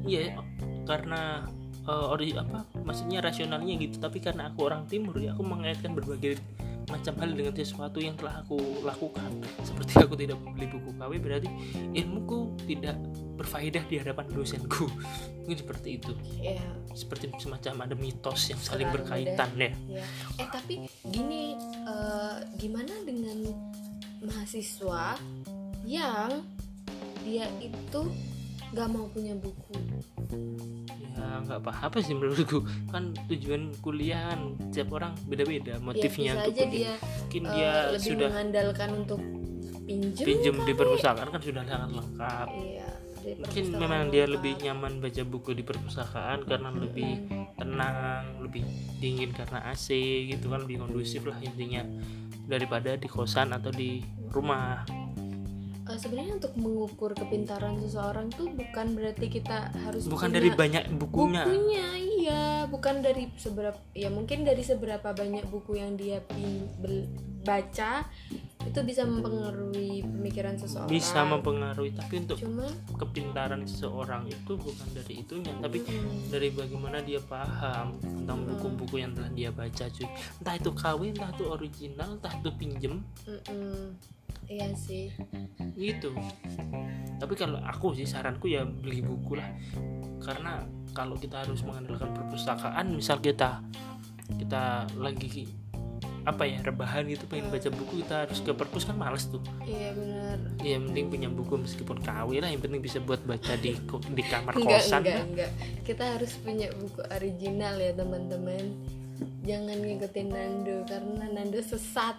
Iya 0.00 0.32
karena 0.86 1.44
eh, 1.82 2.06
ori 2.08 2.32
apa 2.32 2.64
maksudnya 2.80 3.20
rasionalnya 3.20 3.74
gitu. 3.76 4.00
Tapi 4.00 4.18
karena 4.18 4.48
aku 4.48 4.64
orang 4.64 4.86
timur 4.86 5.12
ya 5.16 5.36
aku 5.36 5.44
mengaitkan 5.44 5.92
berbagai 5.92 6.40
macam 6.90 7.14
hal 7.22 7.30
dengan 7.32 7.54
sesuatu 7.54 8.02
yang 8.02 8.18
telah 8.18 8.42
aku 8.42 8.82
lakukan. 8.82 9.30
Seperti 9.62 9.92
aku 10.02 10.14
tidak 10.18 10.36
membeli 10.42 10.66
buku 10.68 10.90
KW 10.98 11.12
berarti 11.22 11.48
ilmuku 11.94 12.38
tidak 12.66 12.98
berfaedah 13.38 13.84
di 13.86 13.96
hadapan 14.02 14.26
dosenku. 14.34 14.90
Mungkin 15.46 15.56
seperti 15.56 16.02
itu. 16.02 16.12
Ya 16.42 16.60
seperti 16.94 17.30
semacam 17.38 17.86
ada 17.86 17.94
mitos 17.94 18.50
yang 18.50 18.60
saling 18.60 18.90
berkaitan 18.90 19.50
ya. 19.54 19.70
Ya 19.86 20.04
eh 20.42 20.48
tapi 20.50 20.74
gini 21.06 21.54
eh, 21.86 22.36
gimana 22.58 22.92
dengan 23.06 23.38
mahasiswa 24.20 25.16
yang 25.86 26.44
dia 27.24 27.46
itu 27.62 28.02
nggak 28.70 28.86
mau 28.90 29.06
punya 29.10 29.34
buku. 29.36 29.74
Ya 31.16 31.42
nggak 31.44 31.60
apa-apa 31.62 31.98
sih 32.02 32.14
menurutku. 32.14 32.62
Kan 32.90 33.14
tujuan 33.26 33.74
kuliah 33.82 34.30
kan 34.34 34.54
setiap 34.70 34.96
orang 34.96 35.12
beda-beda 35.26 35.78
motifnya 35.82 36.34
ya, 36.34 36.34
bisa 36.34 36.46
untuk 36.46 36.54
aja 36.54 36.64
dia 36.70 36.92
mungkin 37.00 37.42
eh, 37.42 37.52
dia 37.54 37.72
lebih 37.92 38.10
sudah 38.14 38.28
mengandalkan 38.30 38.90
untuk 38.94 39.20
pinjem 39.84 40.26
pinjem 40.26 40.56
di 40.62 40.72
perpustakaan 40.72 41.28
kan 41.34 41.40
sudah 41.42 41.62
sangat 41.66 41.90
lengkap. 41.90 42.48
Iya 42.54 42.90
mungkin 43.20 43.64
memang 43.76 44.08
dia 44.08 44.24
lengkap. 44.24 44.34
lebih 44.40 44.52
nyaman 44.64 44.92
baca 45.02 45.22
buku 45.28 45.50
di 45.52 45.62
perpustakaan 45.64 46.48
karena 46.48 46.68
lebih 46.72 47.12
tenang 47.60 48.24
lebih 48.40 48.64
dingin 48.98 49.30
karena 49.36 49.60
AC 49.68 49.92
gitu 50.32 50.48
kan 50.48 50.64
lebih 50.64 50.80
kondusif 50.80 51.24
lah 51.28 51.36
intinya 51.44 51.84
daripada 52.48 52.96
di 52.96 53.06
kosan 53.06 53.52
atau 53.52 53.70
di 53.70 54.00
rumah 54.32 54.82
sebenarnya 56.00 56.34
untuk 56.40 56.52
mengukur 56.56 57.12
kepintaran 57.12 57.76
seseorang 57.84 58.32
tuh 58.32 58.48
bukan 58.48 58.96
berarti 58.96 59.28
kita 59.28 59.68
harus 59.84 60.08
bukan 60.08 60.32
punya 60.32 60.36
dari 60.40 60.48
banyak 60.56 60.84
bukunya. 60.96 61.42
bukunya 61.44 61.86
iya. 62.00 62.42
Bukan 62.72 63.04
dari 63.04 63.28
seberapa 63.36 63.76
ya 63.92 64.08
mungkin 64.08 64.48
dari 64.48 64.64
seberapa 64.64 65.12
banyak 65.12 65.44
buku 65.52 65.76
yang 65.76 66.00
dia 66.00 66.24
pin, 66.24 66.64
bel- 66.80 67.08
baca 67.40 68.04
itu 68.60 68.80
bisa 68.84 69.08
mempengaruhi 69.08 70.04
pemikiran 70.04 70.52
seseorang. 70.60 70.92
Bisa 70.92 71.24
mempengaruhi 71.24 71.96
tapi 71.96 72.20
untuk 72.20 72.36
cuma 72.36 72.68
kepintaran 73.00 73.64
seseorang 73.64 74.28
itu 74.28 74.52
bukan 74.60 74.88
dari 74.92 75.24
itunya 75.24 75.52
tapi 75.64 75.80
mm, 75.80 76.28
dari 76.28 76.52
bagaimana 76.52 77.00
dia 77.00 77.24
paham 77.24 77.96
tentang 78.04 78.44
buku-buku 78.44 79.00
yang 79.00 79.16
telah 79.16 79.32
dia 79.32 79.48
baca 79.48 79.88
cuy. 79.88 80.08
Entah 80.44 80.54
itu 80.60 80.70
KW 80.76 81.00
entah 81.16 81.30
itu 81.32 81.44
original 81.48 82.08
entah 82.20 82.34
itu 82.36 82.50
pinjem. 82.60 83.00
Mm-mm. 83.24 83.96
Iya 84.50 84.66
sih. 84.74 85.14
Gitu. 85.78 86.10
Tapi 87.22 87.34
kalau 87.38 87.62
aku 87.62 87.94
sih 87.94 88.04
saranku 88.04 88.50
ya 88.50 88.66
beli 88.66 89.00
buku 89.00 89.38
lah. 89.38 89.46
Karena 90.20 90.66
kalau 90.90 91.14
kita 91.14 91.46
harus 91.46 91.62
mengandalkan 91.62 92.10
perpustakaan 92.10 92.98
misal 92.98 93.22
kita 93.22 93.62
kita 94.36 94.86
lagi 94.98 95.46
apa 96.20 96.44
ya 96.44 96.60
rebahan 96.60 97.08
gitu 97.08 97.24
pengen 97.32 97.48
baca 97.48 97.72
buku 97.72 98.04
kita 98.04 98.28
harus 98.28 98.44
ke 98.44 98.52
perpus 98.52 98.84
kan 98.84 98.96
males 98.98 99.24
tuh. 99.32 99.40
Iya 99.64 99.96
benar. 99.96 100.38
Ya 100.60 100.76
yang 100.76 100.92
penting 100.92 101.06
punya 101.08 101.28
buku 101.32 101.54
meskipun 101.56 101.96
KW 102.04 102.44
lah 102.44 102.50
yang 102.52 102.60
penting 102.60 102.84
bisa 102.84 103.00
buat 103.00 103.24
baca 103.24 103.56
di 103.56 103.72
di 104.12 104.22
kamar 104.28 104.52
enggak 104.52 104.84
kosan 104.84 105.00
enggak 105.00 105.24
enggak. 105.32 105.50
Kita 105.80 106.04
harus 106.18 106.36
punya 106.44 106.68
buku 106.76 107.00
original 107.08 107.80
ya 107.80 107.92
teman-teman. 107.96 108.64
Jangan 109.48 109.78
ngikutin 109.80 110.28
Nando 110.28 110.76
karena 110.84 111.24
Nando 111.32 111.60
sesat 111.64 112.16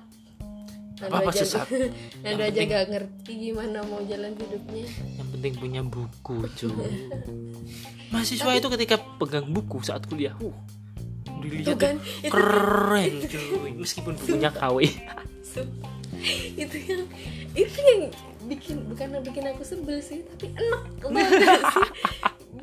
Nando 1.01 1.09
Apa-apa 1.11 1.31
aja 1.31 1.41
sesat? 1.41 1.67
Nando 2.23 2.43
aja 2.43 2.53
penting- 2.53 2.69
gak 2.69 2.85
ngerti 2.87 3.31
gimana 3.41 3.77
mau 3.83 4.01
jalan 4.03 4.31
hidupnya. 4.31 4.85
Yang 5.17 5.27
penting 5.31 5.53
punya 5.57 5.81
buku 5.81 6.35
cuy 6.47 6.91
mahasiswa 8.11 8.51
itu 8.53 8.67
ketika 8.69 8.95
pegang 9.17 9.47
buku 9.47 9.79
saat 9.79 10.03
kuliah 10.03 10.35
uh 10.37 10.51
itu 11.41 11.41
dilihat 11.41 11.79
kan 11.79 11.95
itu 12.21 12.29
keren 12.29 13.13
cuy 13.23 13.71
meskipun 13.73 14.13
bukunya 14.13 14.51
KW 14.51 14.77
itu 16.53 16.75
yang 16.85 17.03
itu 17.55 17.77
yang 17.81 18.01
bikin 18.43 18.77
bukan 18.85 19.07
yang 19.09 19.23
bikin 19.23 19.43
aku 19.47 19.63
sebel 19.63 19.97
sih 19.97 20.21
tapi 20.27 20.53
enak 20.53 20.81
banget 21.01 21.29
sih. 21.33 21.89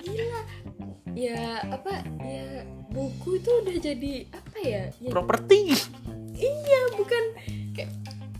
Gila. 0.05 0.40
Ya 1.11 1.42
apa 1.66 1.92
ya 2.20 2.62
buku 2.88 3.29
itu 3.35 3.51
udah 3.51 3.77
jadi 3.81 4.12
apa 4.31 4.57
ya, 4.61 4.83
ya 4.94 5.11
properti. 5.11 5.74
Iya 6.31 6.81
bukan 6.94 7.24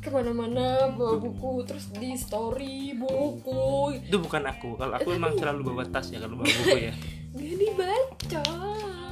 ke 0.09 0.17
mana-mana 0.17 0.89
bawa 0.97 1.21
buku 1.21 1.69
terus 1.69 1.93
di 1.93 2.17
story 2.17 2.97
buku. 2.97 3.93
Itu 4.01 4.19
bukan 4.25 4.43
aku. 4.49 4.81
Kalau 4.81 4.95
aku 4.97 5.09
emang 5.13 5.37
selalu 5.37 5.73
bawa 5.73 5.85
tas 5.89 6.09
ya 6.09 6.19
kalau 6.25 6.41
bawa 6.41 6.49
buku 6.49 6.79
ya. 6.89 6.93
Nggak 7.37 7.55
dibaca. 7.61 8.45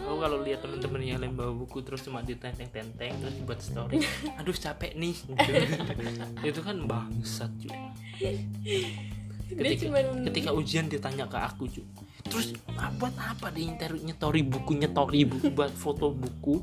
Aku 0.06 0.16
kalau 0.22 0.38
lihat 0.40 0.64
temen-temen 0.64 1.00
yang 1.04 1.20
lain 1.20 1.36
bawa 1.36 1.52
buku 1.52 1.84
terus 1.84 2.00
cuma 2.00 2.24
ditenteng-tenteng 2.24 3.12
terus 3.20 3.34
dibuat 3.36 3.60
story 3.60 4.00
aduh 4.40 4.56
capek 4.56 4.96
nih. 4.96 5.16
Itu 6.48 6.60
kan 6.64 6.80
bangsat 6.88 7.52
cuy 7.60 7.76
dia 9.46 9.78
ketika, 9.78 9.86
cuman 9.86 10.06
ketika 10.26 10.50
ujian 10.50 10.86
ditanya 10.90 11.30
ke 11.30 11.38
aku 11.38 11.70
cuy 11.70 11.86
terus 12.26 12.50
ah, 12.74 12.90
buat 12.98 13.14
apa 13.14 13.54
dia 13.54 13.70
nyetor 13.70 13.94
nyetori 14.02 14.42
buku 14.42 14.72
nyetori 14.74 15.22
buku 15.22 15.54
buat 15.54 15.70
foto 15.70 16.10
buku 16.10 16.58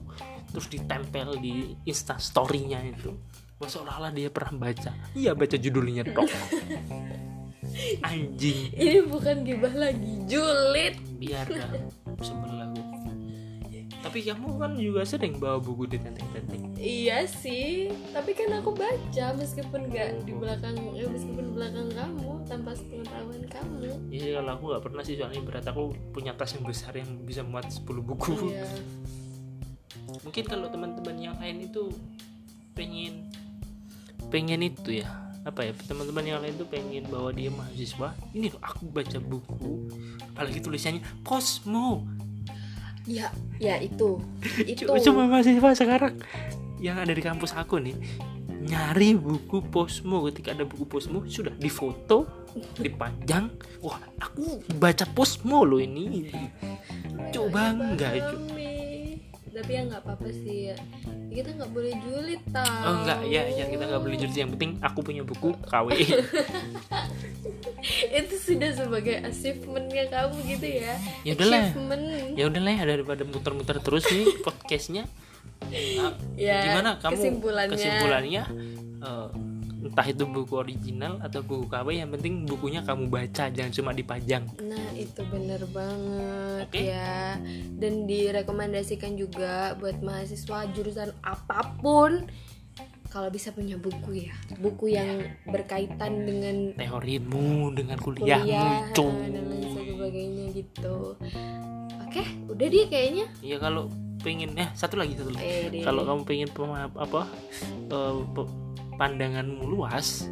terus 0.51 0.67
ditempel 0.67 1.39
di 1.39 1.71
insta 1.87 2.19
storynya 2.19 2.83
itu 2.83 3.15
Wah, 3.63 3.71
seolah-olah 3.71 4.11
dia 4.11 4.27
pernah 4.27 4.67
baca. 4.67 4.91
Iya 5.15 5.31
baca 5.31 5.55
judulnya 5.55 6.03
dong. 6.03 6.27
Anjing. 8.11 8.75
Ini 8.75 9.07
bukan 9.07 9.47
gibah 9.47 9.71
lagi 9.71 10.19
julid. 10.27 10.99
Biar 11.15 11.47
dah 11.55 11.71
sebel 12.19 12.59
aku 12.59 12.83
tapi 14.03 14.19
kamu 14.19 14.59
kan 14.59 14.75
juga 14.75 15.07
sering 15.07 15.39
bawa 15.39 15.63
buku 15.63 15.87
di 15.87 15.97
tenteng-tenteng 15.97 16.75
iya 16.75 17.23
sih 17.23 17.87
tapi 18.11 18.35
kan 18.35 18.51
aku 18.59 18.75
baca 18.75 19.25
meskipun 19.31 19.87
nggak 19.87 20.27
di 20.27 20.35
belakang 20.35 20.75
eh, 20.99 21.07
meskipun 21.07 21.43
di 21.49 21.53
belakang 21.55 21.87
kamu 21.95 22.43
tanpa 22.43 22.75
sepengetahuan 22.75 23.43
kamu. 23.47 23.89
Iya 24.11 24.43
kalau 24.43 24.51
aku 24.59 24.63
nggak 24.75 24.83
pernah 24.83 25.03
sih 25.07 25.15
soalnya 25.15 25.41
berat 25.47 25.65
aku 25.65 25.95
punya 26.11 26.35
tas 26.35 26.51
yang 26.51 26.67
besar 26.67 26.93
yang 26.93 27.09
bisa 27.23 27.41
muat 27.41 27.71
10 27.71 27.87
buku. 28.03 28.51
Iya. 28.51 28.67
Mungkin 30.27 30.43
kalau 30.43 30.67
teman-teman 30.67 31.15
yang 31.17 31.35
lain 31.39 31.71
itu 31.71 31.87
pengen 32.75 33.31
pengen 34.33 34.65
itu 34.65 35.05
ya. 35.05 35.05
Apa 35.45 35.69
ya 35.69 35.77
teman-teman 35.77 36.25
yang 36.25 36.39
lain 36.41 36.57
tuh 36.57 36.65
pengen 36.65 37.05
bawa 37.05 37.29
dia 37.29 37.53
mahasiswa. 37.53 38.17
Ini 38.33 38.49
loh 38.49 38.61
aku 38.65 38.89
baca 38.89 39.21
buku 39.21 39.85
apalagi 40.33 40.57
tulisannya 40.57 41.05
posmo. 41.21 42.01
Ya 43.05 43.29
ya 43.61 43.77
itu. 43.77 44.17
Itu. 44.71 44.89
Cu- 44.89 44.97
cuma 44.97 45.29
mahasiswa 45.29 45.69
sekarang. 45.77 46.17
Yang 46.81 46.97
ada 47.05 47.13
di 47.13 47.21
kampus 47.21 47.53
aku 47.53 47.77
nih 47.77 47.93
nyari 48.65 49.13
buku 49.13 49.61
posmo. 49.69 50.25
Ketika 50.31 50.57
ada 50.57 50.65
buku 50.65 50.89
posmo 50.89 51.21
sudah 51.29 51.53
difoto 51.53 52.49
dipajang. 52.81 53.53
Wah 53.85 54.01
aku 54.17 54.63
baca 54.81 55.05
posmo 55.13 55.61
loh 55.67 55.77
ini. 55.77 56.33
Coba 57.29 57.75
enggak 57.75 58.17
Pahami. 58.17 58.72
Tapi 59.53 59.71
ya 59.71 59.81
nggak 59.85 60.01
apa-apa 60.01 60.29
sih. 60.33 60.73
Ya. 60.73 60.75
kita 61.29 61.49
nggak 61.53 61.71
boleh 61.73 61.93
julid 62.01 62.41
tau. 62.53 62.81
Oh 62.85 62.93
enggak 63.01 63.19
ya 63.25 63.41
ya 63.47 63.65
kita 63.65 63.83
nggak 63.85 64.01
beli 64.01 64.17
jurus 64.17 64.37
yang 64.37 64.51
penting 64.53 64.77
aku 64.81 64.99
punya 65.01 65.21
buku 65.21 65.53
KW 65.65 65.87
itu 68.19 68.35
sudah 68.39 68.69
sebagai 68.73 69.15
achievementnya 69.21 70.05
kamu 70.09 70.37
gitu 70.45 70.67
ya. 70.81 70.93
Ya 71.25 71.31
udahlah. 71.35 71.65
Ya 72.33 72.43
udahlah 72.47 72.73
ya 72.73 72.83
daripada 72.85 73.21
muter-muter 73.25 73.77
terus 73.81 74.05
nih 74.09 74.41
podcastnya. 74.41 75.03
Ah, 75.99 76.11
Ya, 76.35 76.59
gimana 76.69 76.99
kamu? 76.99 77.11
kesimpulannya. 77.15 77.71
kesimpulannya 77.71 78.43
eh, 78.99 79.27
entah 79.83 80.07
itu 80.07 80.23
buku 80.23 80.55
original 80.55 81.19
atau 81.19 81.43
buku 81.43 81.67
KW 81.67 81.87
yang 81.91 82.09
penting 82.09 82.47
bukunya 82.47 82.79
kamu 82.81 83.11
baca 83.11 83.51
jangan 83.51 83.71
cuma 83.71 83.91
dipajang. 83.91 84.47
Nah 84.63 84.89
itu 84.95 85.21
bener 85.27 85.59
banget 85.69 86.67
Oke. 86.71 86.81
ya. 86.87 87.35
Dan 87.75 88.07
direkomendasikan 88.07 89.19
juga 89.19 89.75
buat 89.75 89.99
mahasiswa 89.99 90.65
jurusan 90.71 91.11
apa 91.19 91.75
pun 91.83 92.25
Kalau 93.13 93.29
bisa 93.29 93.53
punya 93.53 93.77
buku 93.77 94.25
ya. 94.25 94.33
Buku 94.57 94.89
yang 94.89 95.21
berkaitan 95.45 96.25
dengan 96.25 96.73
teorimu 96.73 97.69
dengan 97.69 98.01
kuliahmu 98.01 98.41
kuliah 98.41 98.89
cuy 98.89 99.29
dan 99.29 99.43
lain 99.53 99.69
sebagainya 99.69 100.45
gitu. 100.57 101.13
Oke 102.01 102.23
udah 102.49 102.65
deh 102.65 102.85
kayaknya. 102.89 103.29
Ya 103.45 103.61
kalau 103.61 103.93
pengen 104.25 104.57
eh 104.57 104.65
satu 104.73 104.97
lagi 104.97 105.13
satu 105.13 105.29
lagi. 105.29 105.45
Deh. 105.69 105.83
kalau 105.85 106.09
kamu 106.09 106.21
pengen 106.25 106.49
apa 106.97 107.29
pe- 108.33 108.62
pandanganmu 108.95 109.63
luas 109.67 110.27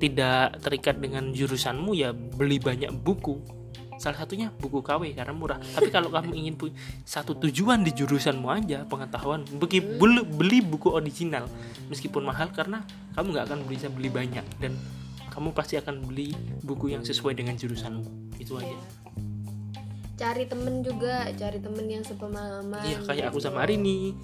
tidak 0.00 0.56
terikat 0.64 0.96
dengan 0.96 1.30
jurusanmu 1.30 1.92
ya 1.92 2.16
beli 2.16 2.56
banyak 2.56 2.90
buku. 2.96 3.36
Salah 3.96 4.24
satunya 4.24 4.52
buku 4.52 4.84
KW 4.84 5.16
karena 5.16 5.32
murah. 5.32 5.56
Tapi 5.56 5.88
kalau 5.88 6.12
kamu 6.12 6.36
ingin 6.36 6.54
punya 6.56 6.76
satu 7.04 7.36
tujuan 7.36 7.80
di 7.80 7.92
jurusanmu 7.96 8.48
aja 8.52 8.84
pengetahuan 8.84 9.44
beli, 9.56 9.80
beli, 9.80 10.20
beli 10.24 10.58
buku 10.60 10.92
original 10.92 11.48
meskipun 11.88 12.24
mahal 12.24 12.52
karena 12.52 12.84
kamu 13.16 13.36
nggak 13.36 13.44
akan 13.48 13.60
bisa 13.64 13.88
beli 13.88 14.12
banyak 14.12 14.44
dan 14.60 14.76
kamu 15.32 15.52
pasti 15.52 15.76
akan 15.76 16.04
beli 16.04 16.32
buku 16.64 16.92
yang 16.92 17.04
sesuai 17.04 17.36
dengan 17.36 17.56
jurusanmu. 17.56 18.36
Itu 18.40 18.60
aja. 18.60 18.76
Cari 20.16 20.48
temen 20.48 20.80
juga 20.80 21.28
cari 21.36 21.60
temen 21.60 21.84
yang 21.92 22.00
sepemahaman 22.00 22.88
iya 22.88 23.04
kayak 23.04 23.24
aku 23.28 23.36
sama 23.36 23.68
Arini 23.68 24.16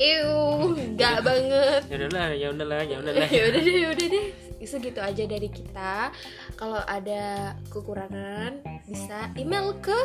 Ew, 0.00 0.72
enggak 0.80 1.20
banget. 1.20 1.82
Ya 1.92 1.96
udahlah 2.00 2.28
ya 2.32 2.46
udahlah 2.56 2.80
ya 2.88 2.96
udahlah. 3.04 3.28
Ya 3.36 3.42
udah 3.52 3.60
deh 3.60 3.76
ya 3.76 3.88
udah 3.92 4.06
deh. 4.08 4.26
Segitu 4.64 5.00
aja 5.00 5.24
dari 5.28 5.48
kita. 5.52 6.08
Kalau 6.56 6.80
ada 6.88 7.52
kekurangan 7.68 8.64
bisa 8.88 9.28
email 9.36 9.76
ke 9.84 9.96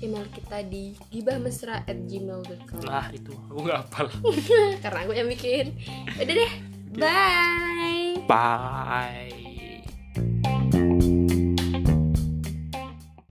email 0.00 0.24
kita 0.32 0.64
di 0.64 0.96
gibahmesra@gmail.com 1.12 2.80
nah 2.88 3.12
itu. 3.12 3.32
Aku 3.52 3.60
nggak 3.60 3.78
hafal. 3.84 4.08
Karena 4.84 4.98
aku 5.04 5.12
yang 5.12 5.28
bikin. 5.28 5.76
Udah 6.16 6.34
deh. 6.36 6.52
Bye. 6.96 8.24
Bye 8.24 9.35